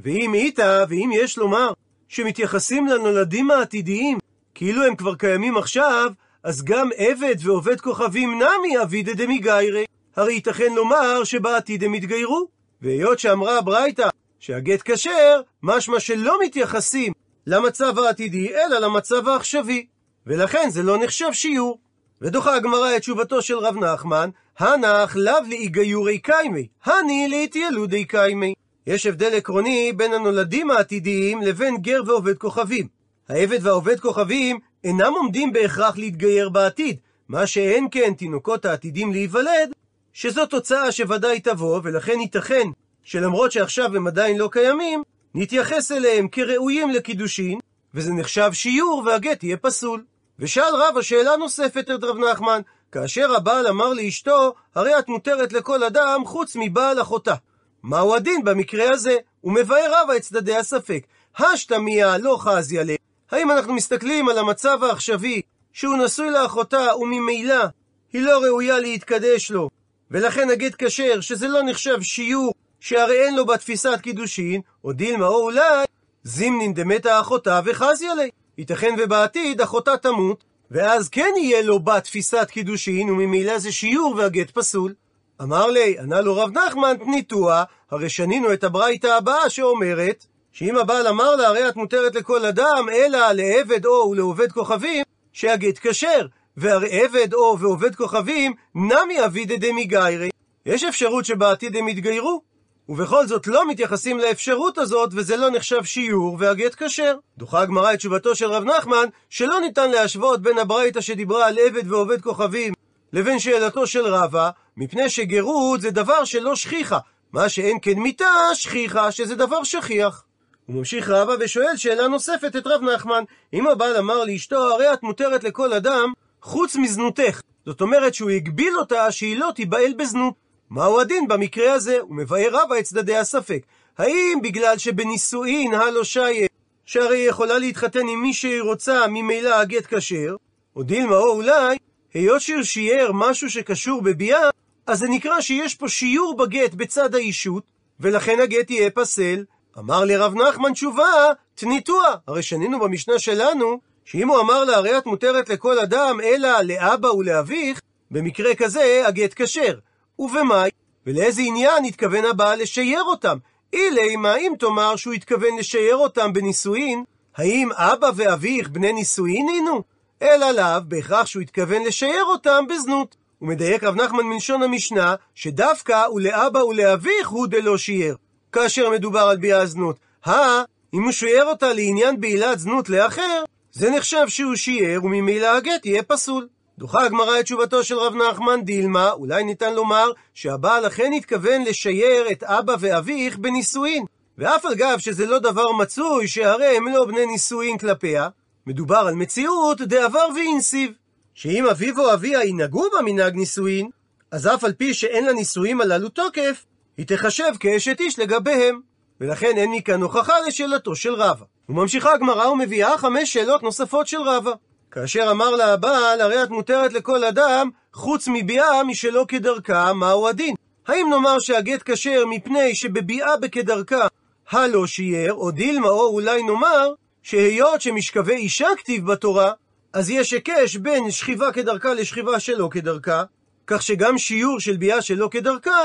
ואם 0.00 0.34
איתה, 0.34 0.84
ואם 0.88 1.10
יש 1.14 1.38
לומר, 1.38 1.72
שמתייחסים 2.08 2.86
לנולדים 2.86 3.50
העתידיים, 3.50 4.18
כאילו 4.54 4.84
הם 4.84 4.96
כבר 4.96 5.14
קיימים 5.14 5.56
עכשיו, 5.56 6.12
אז 6.44 6.62
גם 6.64 6.90
עבד 6.96 7.34
ועובד 7.40 7.80
כוכבים 7.80 8.30
נמי 8.42 8.82
אבידא 8.82 9.12
דמיגיירי. 9.12 9.84
הרי 10.16 10.32
ייתכן 10.32 10.72
לומר 10.74 11.24
שבעתיד 11.24 11.84
הם 11.84 11.94
יתגיירו. 11.94 12.48
והיות 12.82 13.18
שאמרה 13.18 13.58
הברייתא 13.58 14.08
שהגט 14.38 14.82
כשר, 14.84 15.40
משמע 15.62 16.00
שלא 16.00 16.38
מתייחסים 16.44 17.12
למצב 17.46 17.98
העתידי, 17.98 18.54
אלא 18.54 18.78
למצב 18.78 19.28
העכשווי. 19.28 19.86
ולכן 20.26 20.68
זה 20.70 20.82
לא 20.82 20.98
נחשב 20.98 21.32
שיעור. 21.32 21.78
ודוחה 22.22 22.54
הגמרא 22.54 22.96
את 22.96 23.00
תשובתו 23.00 23.42
של 23.42 23.58
רב 23.58 23.76
נחמן, 23.76 24.30
הנח 24.58 25.16
לאו 25.16 25.34
לאיגיורי 25.48 26.18
קיימי, 26.18 26.68
הני 26.84 27.28
לאיתיילודי 27.30 28.04
קיימי. 28.04 28.54
יש 28.86 29.06
הבדל 29.06 29.34
עקרוני 29.34 29.92
בין 29.96 30.12
הנולדים 30.12 30.70
העתידיים 30.70 31.42
לבין 31.42 31.76
גר 31.76 32.00
ועובד 32.06 32.38
כוכבים. 32.38 32.88
העבד 33.28 33.66
והעובד 33.66 34.00
כוכבים 34.00 34.58
אינם 34.84 35.12
עומדים 35.12 35.52
בהכרח 35.52 35.98
להתגייר 35.98 36.48
בעתיד, 36.48 36.96
מה 37.28 37.46
שאין 37.46 37.86
כן 37.90 38.14
תינוקות 38.14 38.64
העתידים 38.64 39.12
להיוולד, 39.12 39.72
שזו 40.12 40.46
תוצאה 40.46 40.92
שוודאי 40.92 41.40
תבוא, 41.40 41.80
ולכן 41.84 42.20
ייתכן 42.20 42.68
שלמרות 43.02 43.52
שעכשיו 43.52 43.96
הם 43.96 44.06
עדיין 44.06 44.38
לא 44.38 44.48
קיימים, 44.52 45.02
נתייחס 45.34 45.92
אליהם 45.92 46.28
כראויים 46.28 46.90
לקידושין, 46.90 47.58
וזה 47.94 48.12
נחשב 48.12 48.50
שיעור 48.52 49.02
והגט 49.06 49.44
יהיה 49.44 49.56
פסול. 49.56 50.04
ושאל 50.38 50.74
רב 50.74 50.98
השאלה 50.98 51.36
נוספת 51.36 51.90
את 51.94 52.04
רב 52.04 52.16
נחמן, 52.18 52.60
כאשר 52.92 53.34
הבעל 53.34 53.66
אמר 53.66 53.92
לאשתו, 53.92 54.54
הרי 54.74 54.98
את 54.98 55.08
מותרת 55.08 55.52
לכל 55.52 55.84
אדם 55.84 56.22
חוץ 56.24 56.56
מבעל 56.60 57.00
אחותה. 57.00 57.34
מהו 57.82 58.14
הדין 58.14 58.44
במקרה 58.44 58.90
הזה? 58.90 59.16
ומבאר 59.44 59.92
רבא 59.92 60.16
את 60.16 60.22
צדדי 60.22 60.56
הספק. 60.56 61.06
השתמיה 61.38 62.18
לא 62.18 62.36
חזיה 62.40 62.84
ל... 62.84 62.90
האם 63.34 63.50
אנחנו 63.50 63.74
מסתכלים 63.74 64.28
על 64.28 64.38
המצב 64.38 64.84
העכשווי, 64.84 65.42
שהוא 65.72 65.96
נשוי 65.96 66.30
לאחותה 66.30 66.96
וממילא 67.00 67.64
היא 68.12 68.22
לא 68.22 68.38
ראויה 68.44 68.78
להתקדש 68.78 69.50
לו, 69.50 69.70
ולכן 70.10 70.50
הגט 70.50 70.74
כשר, 70.78 71.20
שזה 71.20 71.48
לא 71.48 71.62
נחשב 71.62 72.02
שיעור, 72.02 72.54
שהרי 72.80 73.26
אין 73.26 73.36
לו 73.36 73.46
בתפיסת 73.46 73.98
קידושין, 74.02 74.60
או 74.84 74.92
דילמה 74.92 75.26
או 75.26 75.42
אולי 75.42 75.84
זימנין 76.24 76.74
דמתה 76.74 77.20
אחותה 77.20 77.60
וחזיה 77.64 78.14
לי. 78.14 78.30
ייתכן 78.58 78.94
ובעתיד 78.98 79.60
אחותה 79.60 79.96
תמות, 79.96 80.44
ואז 80.70 81.08
כן 81.08 81.32
יהיה 81.36 81.62
לו 81.62 81.80
בת 81.80 82.04
תפיסת 82.04 82.48
קידושין, 82.50 83.10
וממילא 83.10 83.58
זה 83.58 83.72
שיעור 83.72 84.14
והגט 84.16 84.50
פסול. 84.50 84.94
אמר 85.42 85.66
לי, 85.66 85.98
ענה 85.98 86.20
לו 86.20 86.36
רב 86.36 86.58
נחמן, 86.58 86.96
תניתוה, 86.96 87.64
הרי 87.90 88.08
שנינו 88.08 88.52
את 88.52 88.64
הברייתא 88.64 89.06
הבאה 89.06 89.50
שאומרת, 89.50 90.26
שאם 90.54 90.76
הבעל 90.76 91.06
אמר 91.06 91.36
לה, 91.36 91.48
הרי 91.48 91.68
את 91.68 91.76
מותרת 91.76 92.14
לכל 92.14 92.44
אדם, 92.44 92.86
אלא 92.92 93.32
לעבד 93.32 93.86
או 93.86 94.10
ולעובד 94.10 94.52
כוכבים, 94.52 95.04
שהגט 95.32 95.78
כשר, 95.82 96.26
והרי 96.56 97.00
עבד 97.02 97.34
או 97.34 97.58
ועובד 97.60 97.94
כוכבים, 97.94 98.52
נמי 98.74 99.24
אבידא 99.24 99.56
דמיגיירי. 99.56 100.30
יש 100.66 100.84
אפשרות 100.84 101.24
שבעתיד 101.24 101.76
הם 101.76 101.88
יתגיירו, 101.88 102.42
ובכל 102.88 103.26
זאת 103.26 103.46
לא 103.46 103.68
מתייחסים 103.68 104.18
לאפשרות 104.18 104.78
הזאת, 104.78 105.10
וזה 105.12 105.36
לא 105.36 105.50
נחשב 105.50 105.84
שיעור, 105.84 106.36
והגט 106.40 106.82
כשר. 106.82 107.16
דוחה 107.38 107.60
הגמרא 107.60 107.92
את 107.92 107.98
תשובתו 107.98 108.34
של 108.34 108.50
רב 108.50 108.64
נחמן, 108.64 109.06
שלא 109.30 109.60
ניתן 109.60 109.90
להשוות 109.90 110.42
בין 110.42 110.58
הברייתא 110.58 111.00
שדיברה 111.00 111.46
על 111.46 111.58
עבד 111.58 111.92
ועובד 111.92 112.20
כוכבים, 112.20 112.72
לבין 113.12 113.38
שאלתו 113.38 113.86
של 113.86 114.06
רבא, 114.06 114.50
מפני 114.76 115.10
שגרות 115.10 115.80
זה 115.80 115.90
דבר 115.90 116.24
שלא 116.24 116.56
שכיחה, 116.56 116.98
מה 117.32 117.48
שאין 117.48 117.78
כן 117.82 117.98
מיתה 117.98 118.30
שכיחה, 118.54 119.12
שזה 119.12 119.34
דבר 119.34 119.64
שכיח. 119.64 120.24
הוא 120.66 120.76
ממשיך 120.76 121.08
רבא 121.08 121.32
ושואל 121.40 121.76
שאלה 121.76 122.08
נוספת 122.08 122.56
את 122.56 122.66
רב 122.66 122.82
נחמן, 122.82 123.24
אם 123.52 123.66
הבעל 123.66 123.96
אמר 123.96 124.24
לאשתו, 124.24 124.56
הרי 124.56 124.92
את 124.92 125.02
מותרת 125.02 125.44
לכל 125.44 125.72
אדם, 125.72 126.12
חוץ 126.42 126.76
מזנותך. 126.76 127.40
זאת 127.66 127.80
אומרת 127.80 128.14
שהוא 128.14 128.30
הגביל 128.30 128.76
אותה 128.76 129.12
שהיא 129.12 129.36
לא 129.36 129.52
תיבעל 129.54 129.94
בזנות. 129.98 130.34
מהו 130.70 131.00
הדין 131.00 131.28
במקרה 131.28 131.72
הזה? 131.72 131.98
הוא 132.00 132.16
מבאר 132.16 132.48
רבא 132.50 132.78
את 132.78 132.84
צדדי 132.84 133.16
הספק. 133.16 133.62
האם 133.98 134.38
בגלל 134.42 134.78
שבנישואין 134.78 135.74
הלא 135.74 136.04
שייר, 136.04 136.48
שהרי 136.86 137.18
היא 137.18 137.28
יכולה 137.28 137.58
להתחתן 137.58 138.08
עם 138.08 138.22
מי 138.22 138.32
שהיא 138.32 138.62
רוצה, 138.62 139.06
ממילא 139.06 139.54
הגט 139.54 139.94
כשר, 139.94 140.36
או 140.76 140.82
דילמה 140.82 141.16
או 141.16 141.32
אולי, 141.32 141.76
היות 142.14 142.40
שהוא 142.40 142.62
שיער 142.62 143.10
משהו 143.14 143.50
שקשור 143.50 144.02
בביאה, 144.02 144.50
אז 144.86 144.98
זה 144.98 145.06
נקרא 145.08 145.40
שיש 145.40 145.74
פה 145.74 145.88
שיעור 145.88 146.36
בגט 146.36 146.74
בצד 146.74 147.14
האישות, 147.14 147.62
ולכן 148.00 148.40
הגט 148.40 148.70
יהיה 148.70 148.90
פסל. 148.90 149.44
אמר 149.78 150.04
לרב 150.04 150.34
נחמן 150.34 150.72
תשובה, 150.72 151.26
תניתוה. 151.54 152.14
הרי 152.26 152.42
שנינו 152.42 152.80
במשנה 152.80 153.18
שלנו, 153.18 153.80
שאם 154.04 154.28
הוא 154.28 154.40
אמר 154.40 154.64
לה, 154.64 154.76
הרי 154.76 154.98
את 154.98 155.06
מותרת 155.06 155.48
לכל 155.48 155.78
אדם, 155.78 156.20
אלא 156.24 156.60
לאבא 156.60 157.08
ולאביך, 157.08 157.80
במקרה 158.10 158.54
כזה 158.54 159.02
הגט 159.06 159.42
כשר. 159.42 159.78
ובמאי? 160.18 160.70
ולאיזה 161.06 161.42
עניין 161.42 161.84
התכוון 161.84 162.24
הבעל 162.24 162.62
לשייר 162.62 163.02
אותם? 163.02 163.38
אילי, 163.72 164.16
מה 164.16 164.36
אם 164.36 164.52
תאמר 164.58 164.96
שהוא 164.96 165.14
התכוון 165.14 165.58
לשייר 165.58 165.96
אותם 165.96 166.32
בנישואין? 166.32 167.04
האם 167.36 167.72
אבא 167.72 168.10
ואביך 168.16 168.68
בני 168.68 168.92
נישואין 168.92 169.48
הינו? 169.48 169.82
אלא 170.22 170.50
לאו, 170.50 170.80
בהכרח 170.88 171.26
שהוא 171.26 171.42
התכוון 171.42 171.82
לשייר 171.82 172.24
אותם 172.24 172.64
בזנות. 172.68 173.16
הוא 173.38 173.48
מדייק 173.48 173.84
רב 173.84 173.94
נחמן 173.94 174.22
מלשון 174.24 174.62
המשנה, 174.62 175.14
שדווקא 175.34 176.06
ולאבא 176.14 176.58
ולאביך 176.58 177.28
הוא 177.28 177.46
דלא 177.46 177.78
שייר. 177.78 178.16
כאשר 178.54 178.90
מדובר 178.90 179.20
על 179.20 179.36
ביאה 179.36 179.66
זנות. 179.66 179.96
הא, 180.24 180.62
אם 180.94 181.02
הוא 181.02 181.12
שייר 181.12 181.44
אותה 181.44 181.72
לעניין 181.72 182.20
בעילת 182.20 182.58
זנות 182.58 182.88
לאחר, 182.88 183.42
זה 183.72 183.90
נחשב 183.90 184.24
שהוא 184.28 184.56
שיער, 184.56 185.04
וממילא 185.04 185.46
הגט 185.56 185.86
יהיה 185.86 186.02
פסול. 186.02 186.48
דוחה 186.78 187.04
הגמרא 187.04 187.40
את 187.40 187.44
תשובתו 187.44 187.84
של 187.84 187.98
רב 187.98 188.14
נחמן 188.14 188.64
דילמה, 188.64 189.10
אולי 189.10 189.44
ניתן 189.44 189.74
לומר 189.74 190.10
שהבעל 190.34 190.86
אכן 190.86 191.12
התכוון 191.16 191.62
לשייר 191.62 192.30
את 192.32 192.42
אבא 192.42 192.76
ואביך 192.80 193.38
בנישואין. 193.38 194.04
ואף 194.38 194.66
על 194.66 194.74
גב 194.74 194.98
שזה 194.98 195.26
לא 195.26 195.38
דבר 195.38 195.72
מצוי, 195.72 196.28
שהרי 196.28 196.76
הם 196.76 196.88
לא 196.88 197.04
בני 197.04 197.26
נישואין 197.26 197.78
כלפיה, 197.78 198.28
מדובר 198.66 198.96
על 199.08 199.14
מציאות 199.14 199.80
דעבר 199.80 200.26
ואינסיב. 200.34 200.92
שאם 201.34 201.66
אביו 201.66 202.00
או 202.00 202.12
אביה 202.12 202.44
ינהגו 202.44 202.84
במנהג 202.98 203.34
נישואין, 203.34 203.90
אז 204.30 204.46
אף 204.46 204.64
על 204.64 204.72
פי 204.72 204.94
שאין 204.94 205.26
לנישואים 205.26 205.80
הללו 205.80 206.08
תוקף, 206.08 206.64
היא 206.96 207.06
תחשב 207.06 207.52
כאשת 207.60 208.00
איש 208.00 208.18
לגביהם. 208.18 208.80
ולכן 209.20 209.56
אין 209.56 209.70
מכאן 209.70 210.02
הוכחה 210.02 210.34
לשאלתו 210.46 210.96
של 210.96 211.14
רבא. 211.14 211.44
וממשיכה 211.68 212.12
הגמרא 212.12 212.46
ומביאה 212.46 212.98
חמש 212.98 213.32
שאלות 213.32 213.62
נוספות 213.62 214.06
של 214.06 214.20
רבא. 214.20 214.52
כאשר 214.90 215.28
אמר 215.30 215.50
לה 215.50 215.72
הבעל, 215.72 216.20
הרי 216.20 216.42
את 216.42 216.50
מותרת 216.50 216.92
לכל 216.92 217.24
אדם, 217.24 217.70
חוץ 217.92 218.28
מביאה 218.28 218.84
משלא 218.84 219.24
כדרכה, 219.28 219.92
מהו 219.92 220.28
הדין? 220.28 220.54
האם 220.86 221.10
נאמר 221.10 221.38
שהגט 221.38 221.82
כשר 221.84 222.26
מפני 222.26 222.74
שבביאה 222.74 223.36
בכדרכה 223.36 224.06
הלא 224.50 224.86
שיער, 224.86 225.32
או 225.32 225.50
דילמה, 225.50 225.88
או 225.88 226.06
אולי 226.06 226.42
נאמר, 226.42 226.92
שהיות 227.22 227.80
שמשכבי 227.80 228.34
אישה 228.34 228.68
כתיב 228.78 229.06
בתורה, 229.06 229.52
אז 229.92 230.10
יש 230.10 230.32
היקש 230.32 230.76
בין 230.76 231.10
שכיבה 231.10 231.52
כדרכה 231.52 231.94
לשכיבה 231.94 232.40
שלא 232.40 232.68
כדרכה, 232.70 233.22
כך 233.66 233.82
שגם 233.82 234.18
שיעור 234.18 234.60
של 234.60 234.76
ביאה 234.76 235.02
שלא 235.02 235.28
כדרכה, 235.30 235.80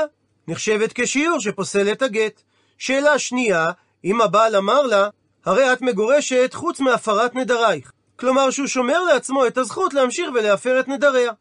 נחשבת 0.48 0.92
כשיעור 0.94 1.40
שפוסל 1.40 1.92
את 1.92 2.02
הגט. 2.02 2.42
שאלה 2.78 3.18
שנייה, 3.18 3.70
אם 4.04 4.20
הבעל 4.20 4.56
אמר 4.56 4.82
לה, 4.82 5.08
הרי 5.44 5.72
את 5.72 5.82
מגורשת 5.82 6.50
חוץ 6.54 6.80
מהפרת 6.80 7.34
נדרייך. 7.34 7.92
כלומר 8.16 8.50
שהוא 8.50 8.66
שומר 8.66 9.02
לעצמו 9.02 9.46
את 9.46 9.58
הזכות 9.58 9.94
להמשיך 9.94 10.30
ולהפר 10.34 10.80
את 10.80 10.88
נדריה. 10.88 11.32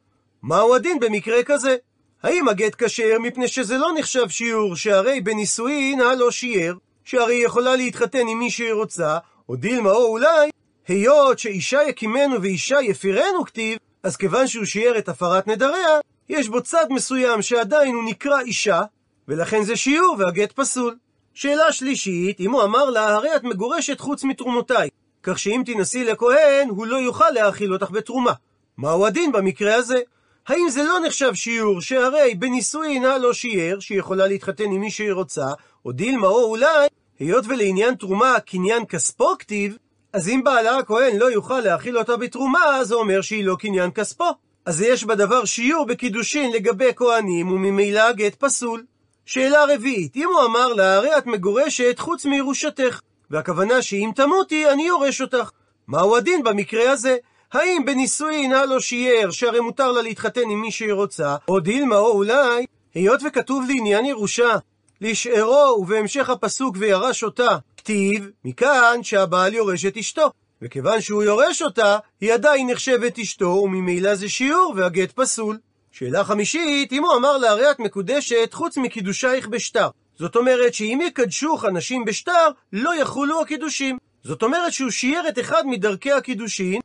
מהו 0.44 0.76
הדין 0.76 1.00
במקרה 1.00 1.44
כזה? 1.44 1.76
האם 2.24 2.48
הגט 2.48 2.84
כשר 2.84 3.20
מפני 3.20 3.48
שזה 3.48 3.78
לא 3.78 3.90
נחשב 3.98 4.30
שיעור, 4.30 4.76
שהרי 4.76 5.22
בנישואין 5.22 6.02
הלא 6.02 6.32
שיער, 6.32 6.74
שהרי 7.04 7.36
היא 7.36 7.46
יכולה 7.46 7.76
להתחתן 7.76 8.28
עם 8.28 8.40
מי 8.40 8.52
שהיא 8.52 8.74
רוצה, 8.74 9.18
או 9.50 9.56
דילמה 9.56 9.92
או 9.92 10.06
אולי, 10.06 10.50
היות 10.88 11.40
שאישה 11.40 11.84
יקימנו 11.84 12.42
ואישה 12.42 12.78
יפירנו 12.82 13.46
כתיב, 13.46 13.78
אז 14.04 14.18
כיוון 14.18 14.48
שהוא 14.48 14.66
שיער 14.66 14.98
את 14.98 15.10
הפרת 15.10 15.48
נדריה, 15.48 16.00
יש 16.30 16.50
בו 16.50 16.62
צד 16.62 16.86
מסוים 16.90 17.42
שעדיין 17.42 17.96
הוא 17.96 18.04
נקרא 18.04 18.40
אישה, 18.40 18.82
ולכן 19.28 19.64
זה 19.64 19.76
שיעור 19.76 20.16
והגט 20.20 20.52
פסול. 20.52 20.96
שאלה 21.34 21.72
שלישית, 21.72 22.40
אם 22.40 22.52
הוא 22.52 22.64
אמר 22.64 22.90
לה, 22.90 23.14
הרי 23.14 23.36
את 23.36 23.44
מגורשת 23.44 24.00
חוץ 24.00 24.24
מתרומותיי, 24.24 24.90
כך 25.24 25.40
שאם 25.40 25.62
תנסי 25.66 26.04
לכהן, 26.04 26.70
הוא 26.70 26.88
לא 26.88 26.96
יוכל 26.96 27.30
להאכיל 27.30 27.74
אותך 27.74 27.92
בתרומה. 27.92 28.34
מהו 28.78 29.06
הדין 29.06 29.32
במקרה 29.32 29.76
הזה? 29.76 30.00
האם 30.48 30.70
זה 30.70 30.84
לא 30.84 31.00
נחשב 31.06 31.34
שיעור 31.34 31.82
שהרי 31.82 32.36
בנישואין 32.36 33.06
הלא 33.06 33.34
שיער, 33.34 33.80
שהיא 33.80 34.00
יכולה 34.00 34.28
להתחתן 34.28 34.64
עם 34.64 34.82
מי 34.82 34.92
שהיא 34.92 35.12
רוצה, 35.12 35.48
או 35.86 35.92
דילמה 35.92 36.28
או 36.28 36.44
אולי, 36.44 36.88
היות 37.20 37.46
ולעניין 37.48 37.96
תרומה 37.96 38.40
קניין 38.40 38.86
כספו 38.86 39.38
כתיב, 39.40 39.78
אז 40.14 40.30
אם 40.30 40.42
בעלה 40.44 40.78
הכהן 40.78 41.18
לא 41.18 41.32
יוכל 41.32 41.60
להאכיל 41.60 41.98
אותה 41.98 42.18
בתרומה, 42.18 42.84
זה 42.84 42.96
אומר 42.96 43.22
שהיא 43.22 43.46
לא 43.46 43.56
קניין 43.60 43.92
כספו. 43.92 44.30
אז 44.70 44.82
יש 44.82 45.04
בדבר 45.04 45.46
שיעור 45.46 45.86
בקידושין 45.86 46.52
לגבי 46.52 46.90
כהנים, 46.96 47.52
וממילא 47.52 48.00
הגט 48.00 48.36
פסול. 48.36 48.84
שאלה 49.26 49.66
רביעית, 49.74 50.16
אם 50.16 50.30
הוא 50.34 50.46
אמר 50.46 50.74
לה, 50.74 50.96
הרי 50.96 51.18
את 51.18 51.26
מגורשת 51.26 51.96
חוץ 52.00 52.26
מירושתך, 52.26 53.02
והכוונה 53.32 53.82
שאם 53.82 54.12
תמותי, 54.16 54.70
אני 54.70 54.88
יורש 54.88 55.22
אותך. 55.22 55.52
מהו 55.88 56.18
הדין 56.18 56.44
במקרה 56.44 56.92
הזה? 56.92 57.18
האם 57.54 57.86
בנישואין 57.86 58.54
הלא 58.54 58.80
שיער, 58.80 59.32
שהרי 59.32 59.60
מותר 59.60 59.92
לה 59.92 60.02
להתחתן 60.02 60.50
עם 60.50 60.62
מי 60.62 60.72
שהיא 60.72 60.94
רוצה, 60.94 61.36
או 61.48 61.60
דילמה 61.60 61.98
או 61.98 62.12
אולי, 62.12 62.66
היות 62.94 63.22
וכתוב 63.28 63.66
לעניין 63.70 64.06
ירושה, 64.06 64.58
לשארו 65.02 65.78
ובהמשך 65.80 66.30
הפסוק 66.30 66.76
וירש 66.80 67.24
אותה, 67.24 67.58
כתיב, 67.78 68.30
מכאן 68.46 69.00
שהבעל 69.04 69.54
יורש 69.54 69.86
את 69.86 69.98
אשתו. 69.98 70.32
וכיוון 70.62 71.02
שהוא 71.02 71.24
יורש 71.24 71.62
אותה, 71.62 71.98
היא 72.22 72.34
עדיין 72.34 72.70
נחשבת 72.70 73.20
אשתו, 73.20 73.46
וממילא 73.46 74.16
זה 74.16 74.30
שיעור 74.30 74.74
והגט 74.76 75.12
פסול. 75.12 75.58
שאלה 75.92 76.24
חמישית, 76.24 76.92
אם 76.92 77.04
הוא 77.04 77.16
אמר 77.16 77.38
לה, 77.38 77.50
הרי 77.50 77.72
את 77.72 77.80
מקודשת 77.80 78.50
חוץ 78.54 78.78
מקידושייך 78.78 79.48
בשטר. 79.48 79.90
זאת 80.16 80.36
אומרת 80.36 80.74
שאם 80.74 81.00
יקדשוך 81.08 81.66
אנשים 81.66 82.06
בשטר, 82.06 82.48
לא 82.74 83.02
יחולו 83.02 83.42
הקידושים. 83.42 83.98
זאת 84.24 84.44
אומרת 84.44 84.74
שהוא 84.74 84.90
שיער 84.90 85.28
את 85.28 85.40
אחד 85.40 85.64
מדרכי 85.66 86.12
הקידושין, 86.12 86.82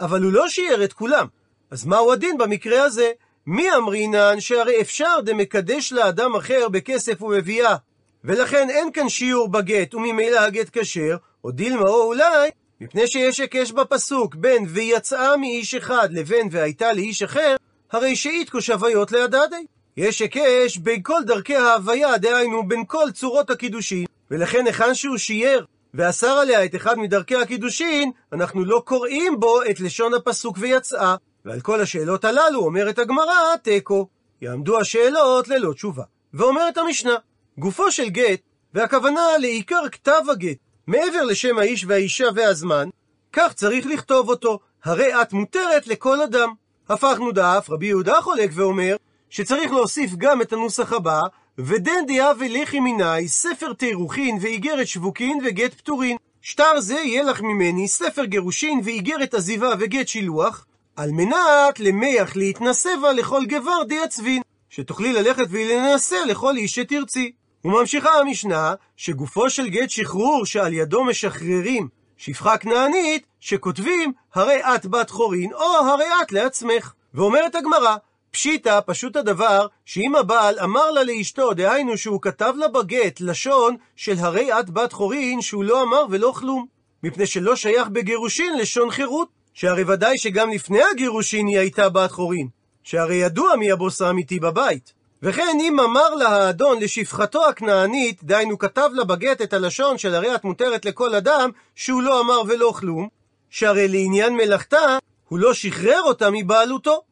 אבל 0.00 0.22
הוא 0.22 0.32
לא 0.32 0.48
שיער 0.48 0.84
את 0.84 0.92
כולם. 0.92 1.26
אז 1.70 1.86
מהו 1.86 2.12
הדין 2.12 2.38
במקרה 2.38 2.82
הזה? 2.82 3.10
מי 3.46 3.76
אמרינן 3.76 4.40
שהרי 4.40 4.80
אפשר 4.80 5.20
דמקדש 5.24 5.92
לאדם 5.92 6.34
אחר 6.34 6.68
בכסף 6.68 7.22
ובביאה, 7.22 7.76
ולכן 8.24 8.70
אין 8.70 8.92
כאן 8.92 9.08
שיעור 9.08 9.48
בגט 9.48 9.94
וממילא 9.94 10.40
הגט 10.40 10.78
כשר, 10.78 11.16
או 11.44 11.50
דילמה 11.50 11.88
או 11.88 12.02
אולי, 12.02 12.50
מפני 12.82 13.06
שיש 13.06 13.40
היקש 13.40 13.72
בפסוק 13.72 14.34
בין 14.34 14.64
ויצאה 14.68 15.36
מאיש 15.36 15.74
אחד 15.74 16.08
לבין 16.12 16.48
והייתה 16.50 16.92
לאיש 16.92 17.22
אחר, 17.22 17.56
הרי 17.92 18.16
שאיתקו 18.16 18.60
שוויות 18.60 19.12
להדדי. 19.12 19.66
יש 19.96 20.20
היקש 20.20 20.76
בין 20.76 21.02
כל 21.02 21.22
דרכי 21.26 21.56
ההוויה, 21.56 22.18
דהיינו 22.18 22.68
בין 22.68 22.84
כל 22.86 23.10
צורות 23.14 23.50
הקידושין, 23.50 24.04
ולכן 24.30 24.66
היכן 24.66 24.94
שהוא 24.94 25.16
שיער 25.16 25.64
ואסר 25.94 26.30
עליה 26.30 26.64
את 26.64 26.74
אחד 26.74 26.98
מדרכי 26.98 27.36
הקידושין, 27.36 28.10
אנחנו 28.32 28.64
לא 28.64 28.82
קוראים 28.84 29.40
בו 29.40 29.62
את 29.62 29.80
לשון 29.80 30.14
הפסוק 30.14 30.56
ויצאה. 30.60 31.16
ועל 31.44 31.60
כל 31.60 31.80
השאלות 31.80 32.24
הללו 32.24 32.64
אומרת 32.64 32.98
הגמרא, 32.98 33.56
תיקו. 33.62 34.06
יעמדו 34.40 34.80
השאלות 34.80 35.48
ללא 35.48 35.72
תשובה. 35.72 36.04
ואומרת 36.34 36.78
המשנה, 36.78 37.16
גופו 37.58 37.90
של 37.90 38.08
גט, 38.08 38.40
והכוונה 38.74 39.26
לעיקר 39.40 39.88
כתב 39.92 40.22
הגט, 40.30 40.56
מעבר 40.86 41.24
לשם 41.24 41.58
האיש 41.58 41.84
והאישה 41.88 42.26
והזמן, 42.34 42.88
כך 43.32 43.52
צריך 43.52 43.86
לכתוב 43.86 44.28
אותו, 44.28 44.58
הרי 44.84 45.22
את 45.22 45.32
מותרת 45.32 45.86
לכל 45.86 46.20
אדם. 46.22 46.52
הפכנו 46.88 47.32
דף, 47.32 47.66
רבי 47.70 47.86
יהודה 47.86 48.20
חולק 48.20 48.50
ואומר, 48.54 48.96
שצריך 49.30 49.72
להוסיף 49.72 50.10
גם 50.18 50.42
את 50.42 50.52
הנוסח 50.52 50.92
הבא, 50.92 51.20
ודן 51.58 52.06
דיאבי 52.06 52.48
לכי 52.48 52.80
מיני, 52.80 53.28
ספר 53.28 53.72
תירוכין 53.72 54.38
ואיגרת 54.40 54.86
שבוקין 54.86 55.38
וגט 55.44 55.74
פטורין. 55.74 56.16
שטר 56.42 56.80
זה 56.80 56.94
יהיה 56.94 57.22
לך 57.22 57.40
ממני 57.40 57.88
ספר 57.88 58.24
גירושין 58.24 58.80
ואיגרת 58.84 59.34
עזיבה 59.34 59.74
וגט 59.80 60.08
שילוח, 60.08 60.66
על 60.96 61.10
מנת 61.10 61.80
למח 61.80 62.36
להתנסה 62.36 62.90
בה 63.02 63.12
לכל 63.12 63.44
גבר 63.46 63.82
די 63.88 63.98
עצבין, 63.98 64.42
שתוכלי 64.70 65.12
ללכת 65.12 65.44
ולהינשא 65.50 66.14
לכל 66.14 66.56
איש 66.56 66.74
שתרצי. 66.74 67.32
וממשיכה 67.64 68.10
המשנה, 68.18 68.74
שגופו 68.96 69.50
של 69.50 69.68
גט 69.68 69.90
שחרור 69.90 70.46
שעל 70.46 70.72
ידו 70.72 71.04
משחררים 71.04 71.88
שפחה 72.16 72.58
כנענית, 72.58 73.26
שכותבים, 73.40 74.12
הרי 74.34 74.60
את 74.74 74.86
בת 74.86 75.10
חורין, 75.10 75.52
או 75.52 75.64
הרי 75.64 76.04
את 76.22 76.32
לעצמך. 76.32 76.92
ואומרת 77.14 77.54
הגמרא, 77.54 77.96
פשיטא, 78.30 78.80
פשוט 78.86 79.16
הדבר, 79.16 79.66
שאם 79.84 80.16
הבעל 80.16 80.58
אמר 80.58 80.90
לה 80.90 81.04
לאשתו, 81.04 81.54
דהיינו 81.54 81.98
שהוא 81.98 82.22
כתב 82.22 82.54
לה 82.56 82.68
בגט 82.68 83.20
לשון 83.20 83.76
של 83.96 84.18
הרי 84.18 84.60
את 84.60 84.70
בת 84.70 84.92
חורין, 84.92 85.40
שהוא 85.40 85.64
לא 85.64 85.82
אמר 85.82 86.04
ולא 86.10 86.32
כלום. 86.36 86.66
מפני 87.02 87.26
שלא 87.26 87.56
שייך 87.56 87.88
בגירושין 87.88 88.58
לשון 88.58 88.90
חירות. 88.90 89.28
שהרי 89.54 89.84
ודאי 89.84 90.18
שגם 90.18 90.50
לפני 90.50 90.80
הגירושין 90.92 91.46
היא 91.46 91.58
הייתה 91.58 91.88
בת 91.88 92.10
חורין. 92.10 92.48
שהרי 92.84 93.16
ידוע 93.16 93.56
מי 93.56 93.72
הבוס 93.72 94.02
האמיתי 94.02 94.40
בבית. 94.40 94.92
וכן 95.22 95.58
אם 95.60 95.80
אמר 95.80 96.14
לה 96.14 96.28
האדון 96.28 96.78
לשפחתו 96.80 97.48
הכנענית, 97.48 98.24
דהיינו 98.24 98.58
כתב 98.58 98.90
לה 98.92 99.04
בגט 99.04 99.42
את 99.42 99.52
הלשון 99.52 99.98
של 99.98 100.14
הרי 100.14 100.34
את 100.34 100.44
מותרת 100.44 100.84
לכל 100.84 101.14
אדם, 101.14 101.50
שהוא 101.74 102.02
לא 102.02 102.20
אמר 102.20 102.42
ולא 102.48 102.72
כלום, 102.76 103.08
שהרי 103.50 103.88
לעניין 103.88 104.36
מלאכתה, 104.36 104.98
הוא 105.28 105.38
לא 105.38 105.54
שחרר 105.54 106.00
אותה 106.02 106.30
מבעלותו. 106.32 107.02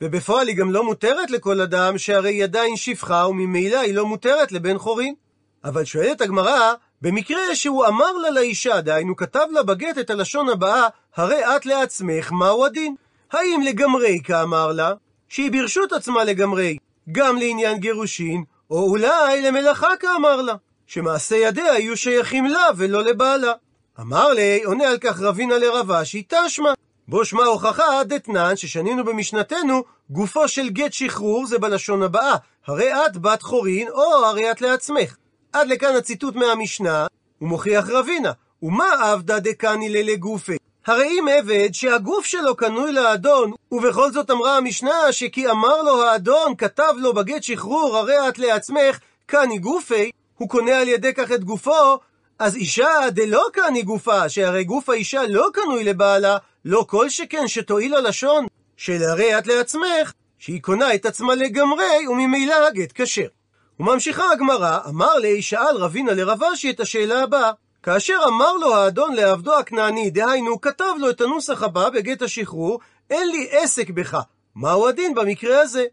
ובפועל 0.00 0.48
היא 0.48 0.56
גם 0.56 0.72
לא 0.72 0.84
מותרת 0.84 1.30
לכל 1.30 1.60
אדם, 1.60 1.98
שהרי 1.98 2.30
היא 2.30 2.44
עדיין 2.44 2.76
שפחה, 2.76 3.26
וממילא 3.28 3.78
היא 3.78 3.94
לא 3.94 4.06
מותרת 4.06 4.52
לבן 4.52 4.78
חורין. 4.78 5.14
אבל 5.64 5.84
שואלת 5.84 6.20
הגמרא, 6.20 6.74
במקרה 7.02 7.54
שהוא 7.54 7.86
אמר 7.86 8.12
לה 8.12 8.30
לאישה, 8.30 8.80
דהיינו 8.80 9.16
כתב 9.16 9.46
לה 9.50 9.62
בגט 9.62 9.98
את 9.98 10.10
הלשון 10.10 10.48
הבאה, 10.48 10.88
הרי 11.16 11.56
את 11.56 11.66
לעצמך, 11.66 12.32
מהו 12.32 12.64
הדין? 12.64 12.94
האם 13.32 13.60
לגמרי 13.64 14.20
כאמר 14.24 14.72
לה, 14.72 14.92
שהיא 15.28 15.52
ברשות 15.52 15.92
עצמה 15.92 16.24
לגמרי, 16.24 16.76
גם 17.12 17.36
לעניין 17.36 17.78
גירושין, 17.78 18.44
או 18.70 18.90
אולי 18.90 19.42
למלאכה 19.42 19.96
כאמר 20.00 20.42
לה, 20.42 20.54
שמעשה 20.86 21.36
ידיה 21.36 21.78
יהיו 21.78 21.96
שייכים 21.96 22.46
לה 22.46 22.66
ולא 22.76 23.02
לבעלה. 23.02 23.52
אמר 24.00 24.32
לי, 24.32 24.64
עונה 24.64 24.88
על 24.88 24.98
כך 24.98 25.20
רבינה 25.20 25.58
לרבשי, 25.58 26.22
תשמע. 26.28 26.72
בו 27.08 27.24
שמע 27.24 27.44
הוכחה 27.44 28.04
דתנן 28.04 28.56
ששנינו 28.56 29.04
במשנתנו, 29.04 29.82
גופו 30.10 30.48
של 30.48 30.68
גט 30.68 30.92
שחרור 30.92 31.46
זה 31.46 31.58
בלשון 31.58 32.02
הבאה, 32.02 32.34
הרי 32.66 33.06
את 33.06 33.16
בת 33.16 33.42
חורין, 33.42 33.88
או 33.88 34.24
הרי 34.24 34.50
את 34.50 34.60
לעצמך. 34.60 35.16
עד 35.52 35.68
לכאן 35.68 35.96
הציטוט 35.96 36.34
מהמשנה, 36.34 37.06
הוא 37.38 37.48
מוכיח 37.48 37.88
רבינה. 37.88 38.32
ומה 38.62 39.12
עבדה 39.12 39.38
דקני 39.38 39.88
ללגופי? 39.88 40.56
הרי 40.86 41.06
אם 41.06 41.28
עבד 41.38 41.68
שהגוף 41.72 42.26
שלו 42.26 42.56
קנוי 42.56 42.92
לאדון, 42.92 43.52
ובכל 43.72 44.12
זאת 44.12 44.30
אמרה 44.30 44.56
המשנה 44.56 45.12
שכי 45.12 45.50
אמר 45.50 45.82
לו 45.82 46.02
האדון, 46.02 46.56
כתב 46.58 46.92
לו 46.96 47.12
בגט 47.12 47.42
שחרור, 47.42 47.96
הרי 47.96 48.28
את 48.28 48.38
לעצמך, 48.38 48.98
קני 49.26 49.58
גופי, 49.58 50.10
הוא 50.38 50.48
קונה 50.48 50.78
על 50.78 50.88
ידי 50.88 51.14
כך 51.14 51.32
את 51.32 51.44
גופו, 51.44 51.98
אז 52.38 52.56
אישה 52.56 52.90
דלא 53.10 53.42
קני 53.52 53.82
גופה, 53.82 54.28
שהרי 54.28 54.64
גוף 54.64 54.88
האישה 54.88 55.22
לא 55.28 55.48
קנוי 55.52 55.84
לבעלה, 55.84 56.36
לא 56.64 56.84
כל 56.88 57.08
שכן 57.08 57.48
שתועיל 57.48 57.94
הלשון, 57.94 58.46
של 58.76 59.02
הרי 59.02 59.38
את 59.38 59.46
לעצמך, 59.46 60.12
שהיא 60.38 60.62
קונה 60.62 60.94
את 60.94 61.06
עצמה 61.06 61.34
לגמרי, 61.34 62.08
וממילא 62.08 62.66
הגט 62.66 62.92
כשר. 62.94 63.26
וממשיכה 63.80 64.32
הגמרא, 64.32 64.78
אמר 64.88 65.14
לי, 65.14 65.42
שאל 65.42 65.76
רבינה 65.76 66.12
לרבשי 66.12 66.70
את 66.70 66.80
השאלה 66.80 67.22
הבאה. 67.22 67.52
כאשר 67.82 68.18
אמר 68.28 68.52
לו 68.52 68.74
האדון 68.74 69.14
לעבדו 69.14 69.58
הכנעני, 69.58 70.10
דהיינו, 70.10 70.60
כתב 70.60 70.94
לו 70.98 71.10
את 71.10 71.20
הנוסח 71.20 71.62
הבא 71.62 71.90
בגט 71.90 72.22
השחרור, 72.22 72.80
אין 73.10 73.28
לי 73.28 73.48
עסק 73.50 73.90
בך. 73.90 74.18
מהו 74.54 74.88
הדין 74.88 75.14
במקרה 75.14 75.60
הזה? 75.60 75.84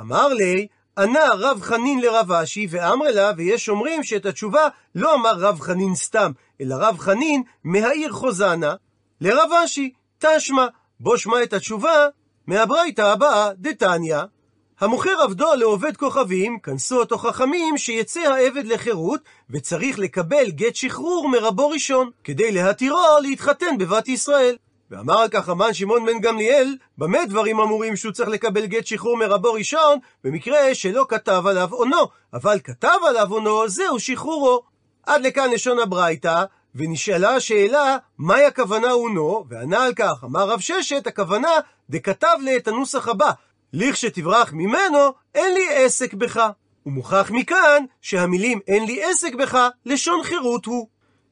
אמר 0.00 0.28
לי, 0.28 0.66
ענה 0.98 1.28
רב 1.38 1.60
חנין 1.62 2.00
לרב 2.00 2.32
אשי, 2.32 2.66
ואמר 2.70 3.10
לה, 3.10 3.30
ויש 3.36 3.68
אומרים 3.68 4.02
שאת 4.02 4.26
התשובה 4.26 4.68
לא 4.94 5.14
אמר 5.14 5.32
רב 5.38 5.60
חנין 5.60 5.94
סתם, 5.94 6.32
אלא 6.60 6.74
רב 6.78 6.98
חנין 6.98 7.42
מהעיר 7.64 8.12
חוזנה, 8.12 8.74
לרב 9.20 9.50
אשי, 9.64 9.92
תשמע, 10.18 10.66
בוא 11.00 11.16
שמע 11.16 11.42
את 11.42 11.52
התשובה 11.52 12.06
מהברייתא 12.46 13.02
הבאה, 13.02 13.50
דתניא, 13.54 14.22
המוכר 14.82 15.22
עבדו 15.22 15.54
לעובד 15.54 15.96
כוכבים, 15.96 16.58
כנסו 16.58 17.00
אותו 17.00 17.18
חכמים 17.18 17.78
שיצא 17.78 18.20
העבד 18.20 18.66
לחירות, 18.66 19.20
וצריך 19.50 19.98
לקבל 19.98 20.50
גט 20.50 20.74
שחרור 20.74 21.28
מרבו 21.28 21.68
ראשון, 21.68 22.10
כדי 22.24 22.52
להתירו 22.52 22.98
להתחתן 23.22 23.78
בבת 23.78 24.08
ישראל. 24.08 24.56
ואמר 24.90 25.28
כך 25.30 25.48
רמן 25.48 25.74
שמעון 25.74 26.06
בן 26.06 26.20
גמליאל, 26.20 26.76
במה 26.98 27.26
דברים 27.26 27.60
אמורים 27.60 27.96
שהוא 27.96 28.12
צריך 28.12 28.28
לקבל 28.28 28.66
גט 28.66 28.86
שחרור 28.86 29.16
מרבו 29.16 29.52
ראשון, 29.52 29.98
במקרה 30.24 30.74
שלא 30.74 31.06
כתב 31.08 31.42
עליו 31.46 31.68
עונו, 31.70 32.08
אבל 32.32 32.58
כתב 32.64 32.98
עליו 33.08 33.26
עונו, 33.30 33.68
זהו 33.68 34.00
שחרורו. 34.00 34.62
עד 35.06 35.26
לכאן 35.26 35.50
לשון 35.50 35.78
הברייתא, 35.78 36.44
ונשאלה 36.74 37.34
השאלה, 37.34 37.96
מהי 38.18 38.44
הכוונה 38.44 38.90
עונו, 38.90 39.44
וענה 39.48 39.84
על 39.84 39.94
כך, 39.94 40.24
אמר 40.24 40.48
רב 40.48 40.60
ששת, 40.60 41.06
הכוונה, 41.06 41.52
דכתב 41.90 42.36
לי 42.40 42.56
את 42.56 42.68
הנוסח 42.68 43.08
הבא, 43.08 43.30
לכשתברח 43.72 44.52
ממנו, 44.52 44.98
אין 45.34 45.54
לי 45.54 45.68
עסק 45.74 46.14
בך. 46.14 46.50
ומוכח 46.86 47.30
מכאן 47.30 47.84
שהמילים 48.00 48.60
אין 48.68 48.86
לי 48.86 49.04
עסק 49.04 49.34
בך, 49.34 49.68
לשון 49.86 50.22
חירות 50.22 50.66
הוא. 50.66 50.86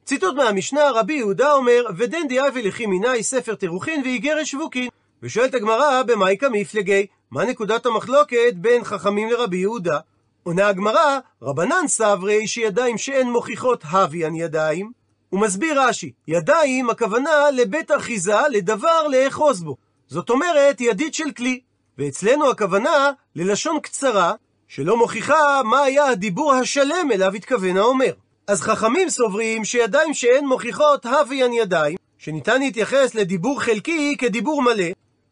ציטוט 0.05 0.35
מהמשנה, 0.35 0.91
רבי 0.91 1.13
יהודה 1.13 1.53
אומר, 1.53 1.85
ודן 1.97 2.27
דיאבי 2.27 2.61
לכי 2.61 2.85
מיני 2.85 3.23
ספר 3.23 3.55
תירוכין 3.55 4.01
ואיגרת 4.01 4.45
שבוקין. 4.45 4.89
ושואלת 5.23 5.53
הגמרא, 5.53 6.03
במאי 6.03 6.37
כמפלגי, 6.37 7.05
מה 7.31 7.45
נקודת 7.45 7.85
המחלוקת 7.85 8.53
בין 8.55 8.83
חכמים 8.83 9.29
לרבי 9.29 9.57
יהודה? 9.57 9.99
עונה 10.43 10.67
הגמרא, 10.67 11.19
רבנן 11.41 11.87
סברי 11.87 12.47
שידיים 12.47 12.97
שאין 12.97 13.31
מוכיחות 13.31 13.83
הוויין 13.83 14.35
ידיים. 14.35 14.91
ומסביר 15.31 15.81
רש"י, 15.81 16.11
ידיים 16.27 16.89
הכוונה 16.89 17.51
לבית 17.53 17.91
אחיזה, 17.91 18.37
לדבר 18.51 19.07
לאחוז 19.07 19.63
בו. 19.63 19.77
זאת 20.07 20.29
אומרת, 20.29 20.81
ידית 20.81 21.13
של 21.13 21.31
כלי. 21.31 21.61
ואצלנו 21.97 22.49
הכוונה 22.49 23.11
ללשון 23.35 23.79
קצרה, 23.79 24.33
שלא 24.67 24.97
מוכיחה 24.97 25.61
מה 25.63 25.81
היה 25.81 26.05
הדיבור 26.05 26.53
השלם 26.53 27.11
אליו 27.11 27.33
התכוון 27.33 27.77
האומר. 27.77 28.11
אז 28.47 28.61
חכמים 28.61 29.09
סוברים 29.09 29.65
שידיים 29.65 30.13
שאין 30.13 30.47
מוכיחות 30.47 31.05
הוויין 31.05 31.53
ידיים, 31.53 31.97
שניתן 32.17 32.59
להתייחס 32.59 33.15
לדיבור 33.15 33.61
חלקי 33.61 34.15
כדיבור 34.17 34.61
מלא, 34.61 34.85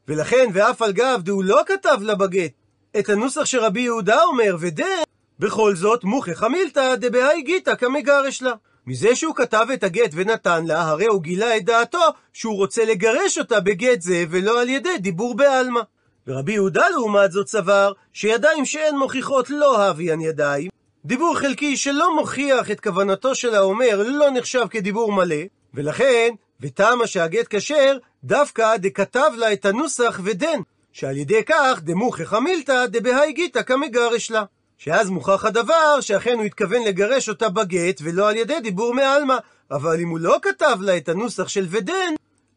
ולכן 0.08 0.50
ואף 0.54 0.82
על 0.82 0.92
גב 0.92 1.22
דהוא 1.24 1.44
לא 1.44 1.62
כתב 1.66 1.98
לה 2.02 2.16
בגט 2.16 2.52
את 3.00 3.10
הנוסח 3.10 3.46
שרבי 3.46 3.82
יהודה 3.82 4.24
אומר, 4.24 4.56
ודן, 4.60 5.04
בכל 5.40 5.76
זאת, 5.76 6.04
מוכיחא 6.04 6.48
מילתא 6.48 6.96
דבהאי 6.96 7.42
גיתא 7.42 7.76
כמגרש 7.76 8.42
לה. 8.42 8.54
מזה 8.88 9.16
שהוא 9.16 9.36
כתב 9.36 9.66
את 9.74 9.84
הגט 9.84 10.12
ונתן 10.14 10.66
לה, 10.66 10.82
הרי 10.82 11.06
הוא 11.06 11.22
גילה 11.22 11.58
את 11.58 11.66
דעתו 11.66 12.04
שהוא 12.34 12.56
רוצה 12.56 12.86
לגרש 12.86 13.38
אותה 13.38 13.60
בגט 13.60 14.02
זה, 14.02 14.24
ולא 14.30 14.62
על 14.62 14.70
ידי 14.70 14.98
דיבור 14.98 15.36
בעלמא. 15.36 15.82
ורבי 16.30 16.54
יהודה 16.54 16.90
לעומת 16.90 17.32
זאת 17.32 17.48
סבר, 17.48 17.92
שידיים 18.14 18.66
שאין 18.66 18.98
מוכיחות 18.98 19.50
לא 19.50 19.88
הוויין 19.88 20.22
ידיים, 20.22 20.70
דיבור 21.06 21.36
חלקי 21.36 21.78
שלא 21.78 22.16
מוכיח 22.16 22.72
את 22.72 22.80
כוונתו 22.80 23.36
של 23.36 23.56
האומר 23.56 24.04
לא 24.06 24.30
נחשב 24.32 24.66
כדיבור 24.70 25.12
מלא, 25.12 25.36
ולכן, 25.74 26.30
ותמה 26.62 27.08
שהגט 27.08 27.46
כשר, 27.50 27.98
דווקא 28.24 28.78
דכתב 28.78 29.32
לה 29.38 29.54
את 29.54 29.66
הנוסח 29.66 30.20
ודן, 30.24 30.60
שעל 30.94 31.18
ידי 31.18 31.44
כך 31.46 31.80
דמוכחה 31.84 32.40
מילתא 32.40 32.86
דבהאי 32.86 33.34
גיתא 33.34 33.62
כמגרש 33.62 34.32
לה. 34.32 34.44
שאז 34.78 35.10
מוכח 35.10 35.46
הדבר 35.46 36.02
שאכן 36.02 36.34
הוא 36.34 36.44
התכוון 36.44 36.84
לגרש 36.88 37.30
אותה 37.30 37.50
בגט 37.50 38.02
ולא 38.04 38.30
על 38.30 38.36
ידי 38.36 38.60
דיבור 38.60 38.94
מעלמא. 38.94 39.38
אבל 39.72 40.00
אם 40.00 40.10
הוא 40.10 40.20
לא 40.20 40.38
כתב 40.42 40.78
לה 40.82 40.98
את 40.98 41.10
הנוסח 41.10 41.48
של 41.48 41.66
ודן, 41.70 42.14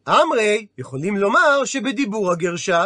אמרי, 0.09 0.65
יכולים 0.77 1.17
לומר 1.17 1.65
שבדיבור 1.65 2.31
הגרשה, 2.31 2.85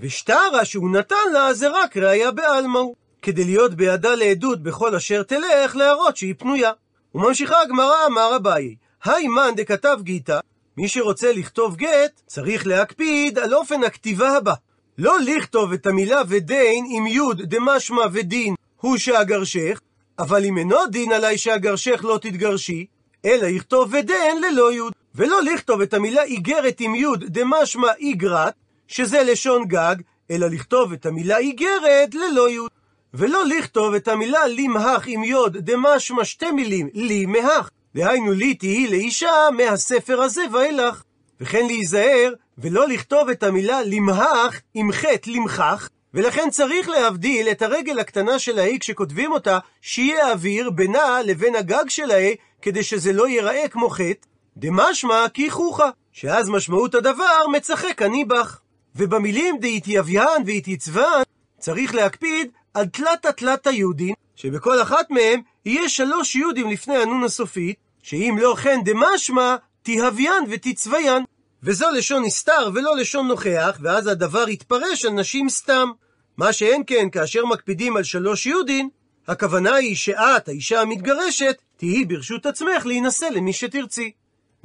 ושטרה 0.00 0.64
שהוא 0.64 0.90
נתן 0.90 1.32
לה 1.32 1.54
זה 1.54 1.68
רק 1.68 1.96
ראיה 1.96 2.30
בעלמא 2.30 2.78
הוא. 2.78 2.94
כדי 3.22 3.44
להיות 3.44 3.74
בידה 3.74 4.14
לעדות 4.14 4.62
בכל 4.62 4.94
אשר 4.94 5.22
תלך, 5.22 5.76
להראות 5.76 6.16
שהיא 6.16 6.34
פנויה. 6.38 6.72
וממשיכה 7.14 7.62
הגמרא, 7.62 8.06
אמר 8.06 8.36
אביי, 8.36 8.74
היי 9.04 9.28
מאן 9.28 9.54
דכתב 9.56 9.98
גיתא, 10.02 10.38
מי 10.76 10.88
שרוצה 10.88 11.32
לכתוב 11.32 11.76
גט, 11.76 12.20
צריך 12.26 12.66
להקפיד 12.66 13.38
על 13.38 13.54
אופן 13.54 13.84
הכתיבה 13.84 14.36
הבא. 14.36 14.54
לא 14.98 15.20
לכתוב 15.20 15.72
את 15.72 15.86
המילה 15.86 16.22
ודין 16.28 16.84
עם 16.90 17.06
יוד 17.06 17.42
דמשמע 17.42 18.02
ודין 18.12 18.54
הוא 18.80 18.96
שאגרשך, 18.96 19.80
אבל 20.18 20.44
אם 20.44 20.58
אינו 20.58 20.86
דין 20.86 21.12
עלי 21.12 21.38
שאגרשך 21.38 22.00
לא 22.04 22.18
תתגרשי, 22.22 22.86
אלא 23.24 23.46
יכתוב 23.46 23.94
ודן 23.94 24.36
ללא 24.42 24.72
יוד. 24.72 24.92
ולא 25.14 25.42
לכתוב 25.42 25.80
את 25.80 25.94
המילה 25.94 26.22
איגרת 26.22 26.80
עם 26.80 26.94
יוד 26.94 27.24
דמשמע 27.28 27.88
איגרת, 27.98 28.54
שזה 28.90 29.22
לשון 29.22 29.64
גג, 29.64 29.96
אלא 30.30 30.46
לכתוב 30.46 30.92
את 30.92 31.06
המילה 31.06 31.38
איגרת 31.38 32.14
ללא 32.14 32.50
יוד. 32.50 32.70
ולא 33.14 33.46
לכתוב 33.46 33.94
את 33.94 34.08
המילה 34.08 34.46
למהך 34.46 35.04
עם 35.06 35.24
יוד 35.24 35.56
דמשמע 35.56 36.24
שתי 36.24 36.50
מילים 36.50 36.88
לי 36.94 37.26
מהך, 37.26 37.70
דהיינו 37.94 38.32
לי 38.32 38.54
תהי 38.54 38.86
לאישה 38.86 39.32
מהספר 39.56 40.22
הזה 40.22 40.42
ואילך. 40.52 41.02
וכן 41.40 41.66
להיזהר 41.66 42.32
ולא 42.58 42.88
לכתוב 42.88 43.28
את 43.28 43.42
המילה 43.42 43.82
למהך 43.82 44.60
עם 44.74 44.92
חי"ת 44.92 45.30
למחך, 45.30 45.88
ולכן 46.14 46.50
צריך 46.50 46.88
להבדיל 46.88 47.48
את 47.48 47.62
הרגל 47.62 47.98
הקטנה 47.98 48.38
של 48.38 48.58
הה"א 48.58 48.80
כשכותבים 48.80 49.32
אותה, 49.32 49.58
שיהיה 49.80 50.32
אוויר 50.32 50.70
בינה 50.70 51.22
לבין 51.24 51.54
הגג 51.54 51.88
של 51.88 52.10
הה"א, 52.10 52.36
כדי 52.62 52.82
שזה 52.82 53.12
לא 53.12 53.28
ייראה 53.28 53.68
כמו 53.68 53.90
חי"ת, 53.90 54.26
דמשמע 54.56 55.26
כי 55.34 55.50
חוכא, 55.50 55.90
שאז 56.12 56.48
משמעות 56.48 56.94
הדבר 56.94 57.46
מצחק 57.52 58.02
אני 58.02 58.24
בך. 58.24 58.60
ובמילים 58.96 59.58
דיתהויין 59.60 60.42
ודיתיצביין, 60.46 61.22
צריך 61.58 61.94
להקפיד 61.94 62.50
על 62.74 62.86
תלתא 62.86 63.28
תלתא 63.28 63.68
יודין, 63.68 64.14
שבכל 64.36 64.82
אחת 64.82 65.10
מהם 65.10 65.40
יהיה 65.64 65.88
שלוש 65.88 66.36
יודים 66.36 66.70
לפני 66.70 66.96
הנון 66.96 67.24
הסופית, 67.24 67.76
שאם 68.02 68.36
לא 68.40 68.54
כן 68.62 68.80
דמשמע, 68.84 69.56
תהביין 69.82 70.44
ותצוויין. 70.48 71.24
וזו 71.62 71.90
לשון 71.90 72.24
נסתר 72.24 72.70
ולא 72.74 72.96
לשון 72.96 73.28
נוכח, 73.28 73.78
ואז 73.82 74.06
הדבר 74.06 74.48
יתפרש 74.48 75.04
על 75.04 75.12
נשים 75.12 75.48
סתם. 75.48 75.90
מה 76.36 76.52
שאין 76.52 76.82
כן 76.86 77.10
כאשר 77.12 77.46
מקפידים 77.46 77.96
על 77.96 78.02
שלוש 78.02 78.46
יהודין, 78.46 78.88
הכוונה 79.28 79.74
היא 79.74 79.96
שאת, 79.96 80.48
האישה 80.48 80.80
המתגרשת, 80.80 81.56
תהיי 81.76 82.04
ברשות 82.04 82.46
עצמך 82.46 82.86
להינשא 82.86 83.24
למי 83.24 83.52
שתרצי. 83.52 84.12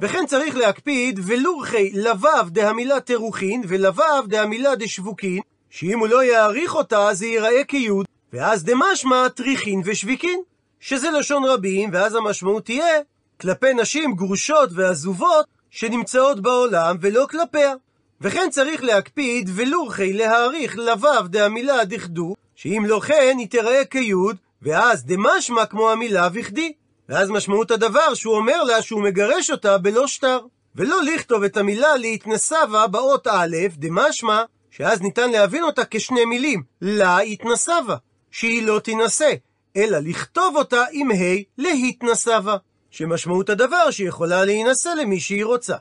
וכן 0.00 0.26
צריך 0.26 0.56
להקפיד 0.56 1.20
ולורכי 1.22 1.90
לבב 1.94 2.48
דהמילה 2.48 3.00
תרוכין 3.00 3.62
ולבב 3.68 4.26
דהמילה 4.26 4.74
דשבוקין, 4.74 5.40
שאם 5.70 5.98
הוא 5.98 6.08
לא 6.08 6.24
יעריך 6.24 6.74
אותה 6.74 7.08
זה 7.12 7.26
ייראה 7.26 7.64
כיוד, 7.64 8.06
ואז 8.32 8.64
דמשמע 8.64 9.28
טריחין 9.28 9.82
ושביקין, 9.84 10.40
שזה 10.80 11.10
לשון 11.10 11.44
רבים, 11.44 11.90
ואז 11.92 12.14
המשמעות 12.14 12.64
תהיה 12.64 13.00
כלפי 13.40 13.74
נשים 13.74 14.14
גרושות 14.14 14.70
ועזובות 14.72 15.46
שנמצאות 15.70 16.40
בעולם 16.40 16.96
ולא 17.00 17.26
כלפיה. 17.30 17.74
וכן 18.20 18.48
צריך 18.50 18.82
להקפיד 18.82 19.50
ולורכי 19.54 20.12
להעריך 20.12 20.78
לבב 20.78 21.26
דהמילה 21.26 21.84
דכדו, 21.84 22.34
שאם 22.54 22.84
לא 22.86 23.00
כן 23.06 23.36
היא 23.38 23.48
תראה 23.50 23.84
כיוד, 23.84 24.36
ואז 24.62 25.04
דמשמע 25.04 25.66
כמו 25.66 25.90
המילה 25.90 26.28
וכדי. 26.32 26.72
ואז 27.08 27.30
משמעות 27.30 27.70
הדבר 27.70 28.14
שהוא 28.14 28.36
אומר 28.36 28.64
לה 28.64 28.82
שהוא 28.82 29.02
מגרש 29.02 29.50
אותה 29.50 29.78
בלא 29.78 30.06
שטר. 30.06 30.38
ולא 30.76 31.02
לכתוב 31.02 31.42
את 31.42 31.56
המילה 31.56 31.96
להתנסבה 31.96 32.86
באות 32.86 33.26
א', 33.26 33.56
דמשמע, 33.76 34.42
שאז 34.70 35.02
ניתן 35.02 35.30
להבין 35.30 35.62
אותה 35.62 35.82
כשני 35.90 36.24
מילים, 36.24 36.62
לה 36.80 37.18
התנסבה, 37.18 37.96
שהיא 38.30 38.62
לא 38.62 38.78
תינשא, 38.78 39.32
אלא 39.76 39.98
לכתוב 39.98 40.56
אותה 40.56 40.84
עם 40.92 41.10
ה' 41.10 41.42
להתנסבה. 41.58 42.56
שמשמעות 42.90 43.50
הדבר 43.50 43.90
שהיא 43.90 44.08
יכולה 44.08 44.44
להינשא 44.44 44.88
למי 44.88 45.20
שהיא 45.20 45.44
רוצה. 45.44 45.76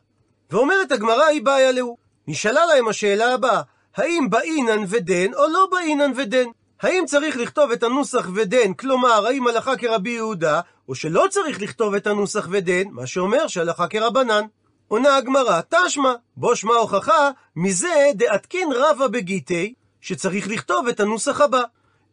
ואומרת 0.51 0.91
הגמרא 0.91 1.23
היא 1.23 1.41
בעיה 1.41 1.71
להו. 1.71 1.97
נשאלה 2.27 2.65
להם 2.65 2.87
השאלה 2.87 3.33
הבאה, 3.33 3.61
האם 3.95 4.29
באינן 4.29 4.83
ודן 4.87 5.33
או 5.33 5.47
לא 5.47 5.67
באינן 5.71 6.11
ודן? 6.15 6.45
האם 6.81 7.03
צריך 7.07 7.37
לכתוב 7.37 7.71
את 7.71 7.83
הנוסח 7.83 8.29
ודן, 8.35 8.73
כלומר, 8.73 9.25
האם 9.27 9.47
הלכה 9.47 9.77
כרבי 9.77 10.09
יהודה, 10.09 10.61
או 10.89 10.95
שלא 10.95 11.25
צריך 11.29 11.61
לכתוב 11.61 11.93
את 11.93 12.07
הנוסח 12.07 12.47
ודן, 12.51 12.83
מה 12.91 13.07
שאומר 13.07 13.47
שהלכה 13.47 13.87
כרבנן. 13.87 14.45
עונה 14.87 15.15
הגמרא, 15.15 15.61
תשמע, 15.69 16.13
בו 16.37 16.55
שמע 16.55 16.73
הוכחה, 16.73 17.29
מזה 17.55 18.11
דעתקין 18.15 18.69
רבה 18.71 19.07
בגיטי, 19.07 19.73
שצריך 20.01 20.47
לכתוב 20.47 20.87
את 20.87 20.99
הנוסח 20.99 21.41
הבא. 21.41 21.61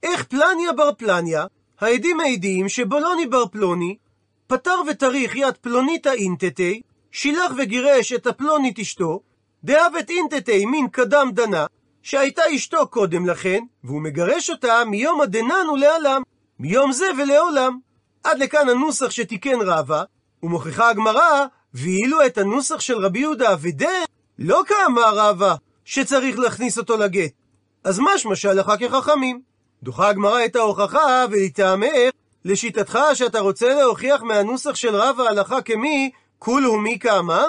איך 0.03 0.25
פלניה 0.25 0.73
בר 0.73 0.93
פלניה, 0.93 1.47
העדים 1.81 2.17
מעידים 2.17 2.69
שבולוני 2.69 3.27
בר 3.27 3.47
פלוני, 3.47 3.97
פטר 4.47 4.81
ותריך 4.91 5.37
יד 5.37 5.57
פלונית 5.57 6.07
אינטטי, 6.07 6.83
שילח 7.13 7.53
וגירש 7.59 8.13
את 8.13 8.27
הפלונית 8.27 8.79
אשתו, 8.79 9.21
דאבת 9.65 10.11
אינטטי 10.11 10.67
מן 10.67 10.89
קדם 10.89 11.31
דנה, 11.33 11.67
שהייתה 12.03 12.43
אשתו 12.55 12.87
קודם 12.87 13.27
לכן, 13.27 13.65
והוא 13.85 14.03
מגרש 14.03 14.51
אותה 14.51 14.85
מיום 14.87 15.21
הדנן 15.21 15.71
ולעלם, 15.73 16.23
מיום 16.59 16.93
זה 16.93 17.07
ולעולם. 17.19 17.79
עד 18.25 18.39
לכאן 18.39 18.69
הנוסח 18.69 19.11
שתיקן 19.11 19.61
רבא, 19.61 20.03
ומוכיחה 20.43 20.89
הגמרא, 20.89 21.47
ואילו 21.75 22.27
את 22.27 22.39
הנוסח 22.39 22.81
של 22.81 22.99
רבי 22.99 23.19
יהודה 23.19 23.55
ודן, 23.61 24.05
לא 24.39 24.63
כאמר 24.67 25.15
רבא, 25.15 25.55
שצריך 25.85 26.39
להכניס 26.39 26.79
אותו 26.79 26.97
לגט. 26.97 27.33
אז 27.85 28.01
משמע 28.01 28.37
שהלכה 28.37 28.77
כחכמים. 28.77 29.41
דוחה 29.83 30.09
הגמרא 30.09 30.45
את 30.45 30.57
ההוכחה, 30.57 31.25
ולטעמך, 31.31 32.11
לשיטתך 32.45 32.99
שאתה 33.15 33.41
רוצה 33.41 33.75
להוכיח 33.75 34.23
מהנוסח 34.23 34.75
של 34.75 34.97
רב 34.97 35.21
ההלכה 35.21 35.63
כמי, 35.63 36.11
כולו 36.39 36.79
מי 36.79 36.99
כאמר? 36.99 37.49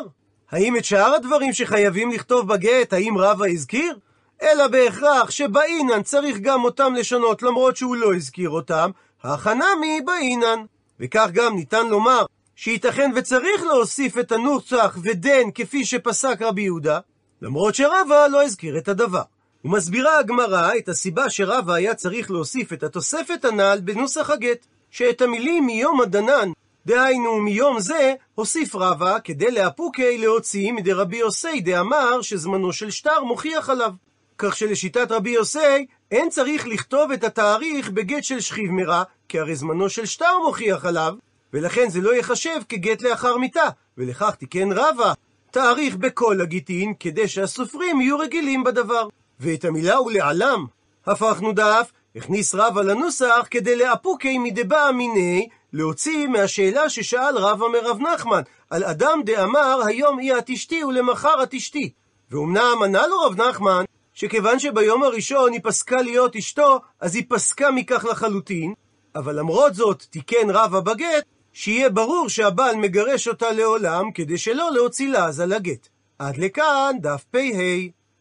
האם 0.52 0.78
את 0.78 0.86
שאר 0.86 1.13
הדברים 1.13 1.54
שחייבים 1.54 2.12
לכתוב 2.12 2.54
בגט, 2.54 2.94
האם 2.94 3.18
רבא 3.18 3.46
הזכיר? 3.46 3.98
אלא 4.44 4.68
בהכרח 4.68 5.30
שבאינן 5.30 6.04
צריך 6.04 6.38
גם 6.38 6.64
אותם 6.64 6.94
לשנות 6.94 7.44
למרות 7.44 7.78
שהוא 7.78 7.96
לא 7.96 8.16
הזכיר 8.16 8.50
אותם, 8.50 8.92
החנמי 9.24 10.02
באינן. 10.06 10.60
וכך 11.00 11.30
גם 11.34 11.56
ניתן 11.56 11.88
לומר 11.88 12.26
שייתכן 12.56 13.12
וצריך 13.16 13.64
להוסיף 13.64 14.18
את 14.18 14.32
הנוסח 14.32 14.98
ודן 15.04 15.52
כפי 15.56 15.86
שפסק 15.86 16.42
רבי 16.42 16.62
יהודה, 16.62 17.00
למרות 17.42 17.76
שרבא 17.76 18.28
לא 18.28 18.44
הזכיר 18.44 18.78
את 18.78 18.88
הדבר. 18.88 19.22
ומסבירה 19.66 20.20
הגמרא 20.20 20.72
את 20.78 20.90
הסיבה 20.90 21.30
שרבא 21.30 21.74
היה 21.74 21.96
צריך 21.96 22.32
להוסיף 22.32 22.74
את 22.74 22.84
התוספת 22.84 23.46
הנ"ל 23.46 23.80
בנוסח 23.84 24.30
הגט. 24.30 24.66
שאת 24.94 25.22
המילים 25.22 25.66
מיום 25.66 26.02
הדנן, 26.02 26.52
דהיינו 26.86 27.40
מיום 27.40 27.80
זה, 27.80 28.14
הוסיף 28.36 28.76
רבא 28.76 29.18
כדי 29.24 29.52
לאפוקי 29.52 30.18
להוציא 30.18 30.72
מדי 30.72 30.94
רבי 30.94 31.18
יוסי 31.18 31.62
דאמר 31.62 32.22
שזמנו 32.22 32.74
של 32.74 32.92
שטר 32.92 33.24
מוכיח 33.24 33.70
עליו. 33.70 33.92
כך 34.38 34.56
שלשיטת 34.56 35.12
רבי 35.12 35.30
יוסי, 35.30 35.86
אין 36.12 36.30
צריך 36.30 36.67
לכתוב 36.67 37.12
את 37.12 37.24
התאריך 37.24 37.89
בגט 37.89 38.24
של 38.24 38.39
שכיב 38.39 38.72
מרע, 38.72 39.04
כי 39.28 39.39
הרי 39.39 39.56
זמנו 39.56 39.89
של 39.89 40.06
שטר 40.06 40.38
מוכיח 40.46 40.86
עליו, 40.86 41.13
ולכן 41.54 41.89
זה 41.89 42.02
לא 42.02 42.15
ייחשב 42.15 42.60
כגט 42.69 43.02
לאחר 43.02 43.38
מיתה, 43.38 43.69
ולכך 43.98 44.36
תיקן 44.36 44.72
רבא, 44.72 45.13
תאריך 45.52 45.96
בכל 45.96 46.41
הגיטין, 46.41 46.93
כדי 47.00 47.28
שהסופרים 47.28 48.02
יהיו 48.02 48.19
רגילים 48.19 48.63
בדבר. 48.63 49.08
ואת 49.39 49.65
המילה 49.65 50.02
ולעלם, 50.02 50.65
הפכנו 51.06 51.54
דף, 51.54 51.91
הכניס 52.15 52.56
רבא 52.56 52.82
לנוסח 52.82 53.48
כדי 53.52 53.76
לאפוקי 53.76 54.38
מדבא 54.38 54.91
מיני, 54.93 55.48
להוציא 55.74 56.28
מהשאלה 56.28 56.89
ששאל 56.89 57.38
רבא 57.38 57.65
מרב 57.67 58.00
נחמן, 58.02 58.41
על 58.69 58.84
אדם 58.84 59.22
דאמר 59.26 59.82
היום 59.86 60.19
היא 60.19 60.34
את 60.38 60.50
אשתי 60.50 60.84
ולמחר 60.84 61.43
את 61.43 61.54
אשתי. 61.54 61.91
ואומנם 62.32 62.84
ענה 62.84 63.08
לו 63.08 63.19
רב 63.19 63.41
נחמן, 63.41 63.84
שכיוון 64.13 64.60
שביום 64.60 65.04
הראשון 65.04 65.54
היא 65.54 65.62
פסקה 65.63 66.02
להיות 66.02 66.36
אשתו, 66.36 66.80
אז 66.99 67.15
היא 67.15 67.23
פסקה 67.30 67.71
מכך 67.71 68.06
לחלוטין, 68.06 68.73
אבל 69.15 69.39
למרות 69.39 69.76
זאת 69.76 70.06
תיקן 70.10 70.49
רבא 70.49 70.80
בגט, 70.80 71.26
שיהיה 71.54 71.89
ברור 71.89 72.30
שהבעל 72.30 72.76
מגרש 72.76 73.28
אותה 73.28 73.52
לעולם, 73.52 74.12
כדי 74.12 74.38
שלא 74.38 74.71
להוציא 74.73 75.10
לעזה 75.10 75.45
לגט. 75.45 75.88
עד 76.19 76.38
לכאן 76.38 76.95
דף 77.02 77.23
פ"ה. 77.32 78.03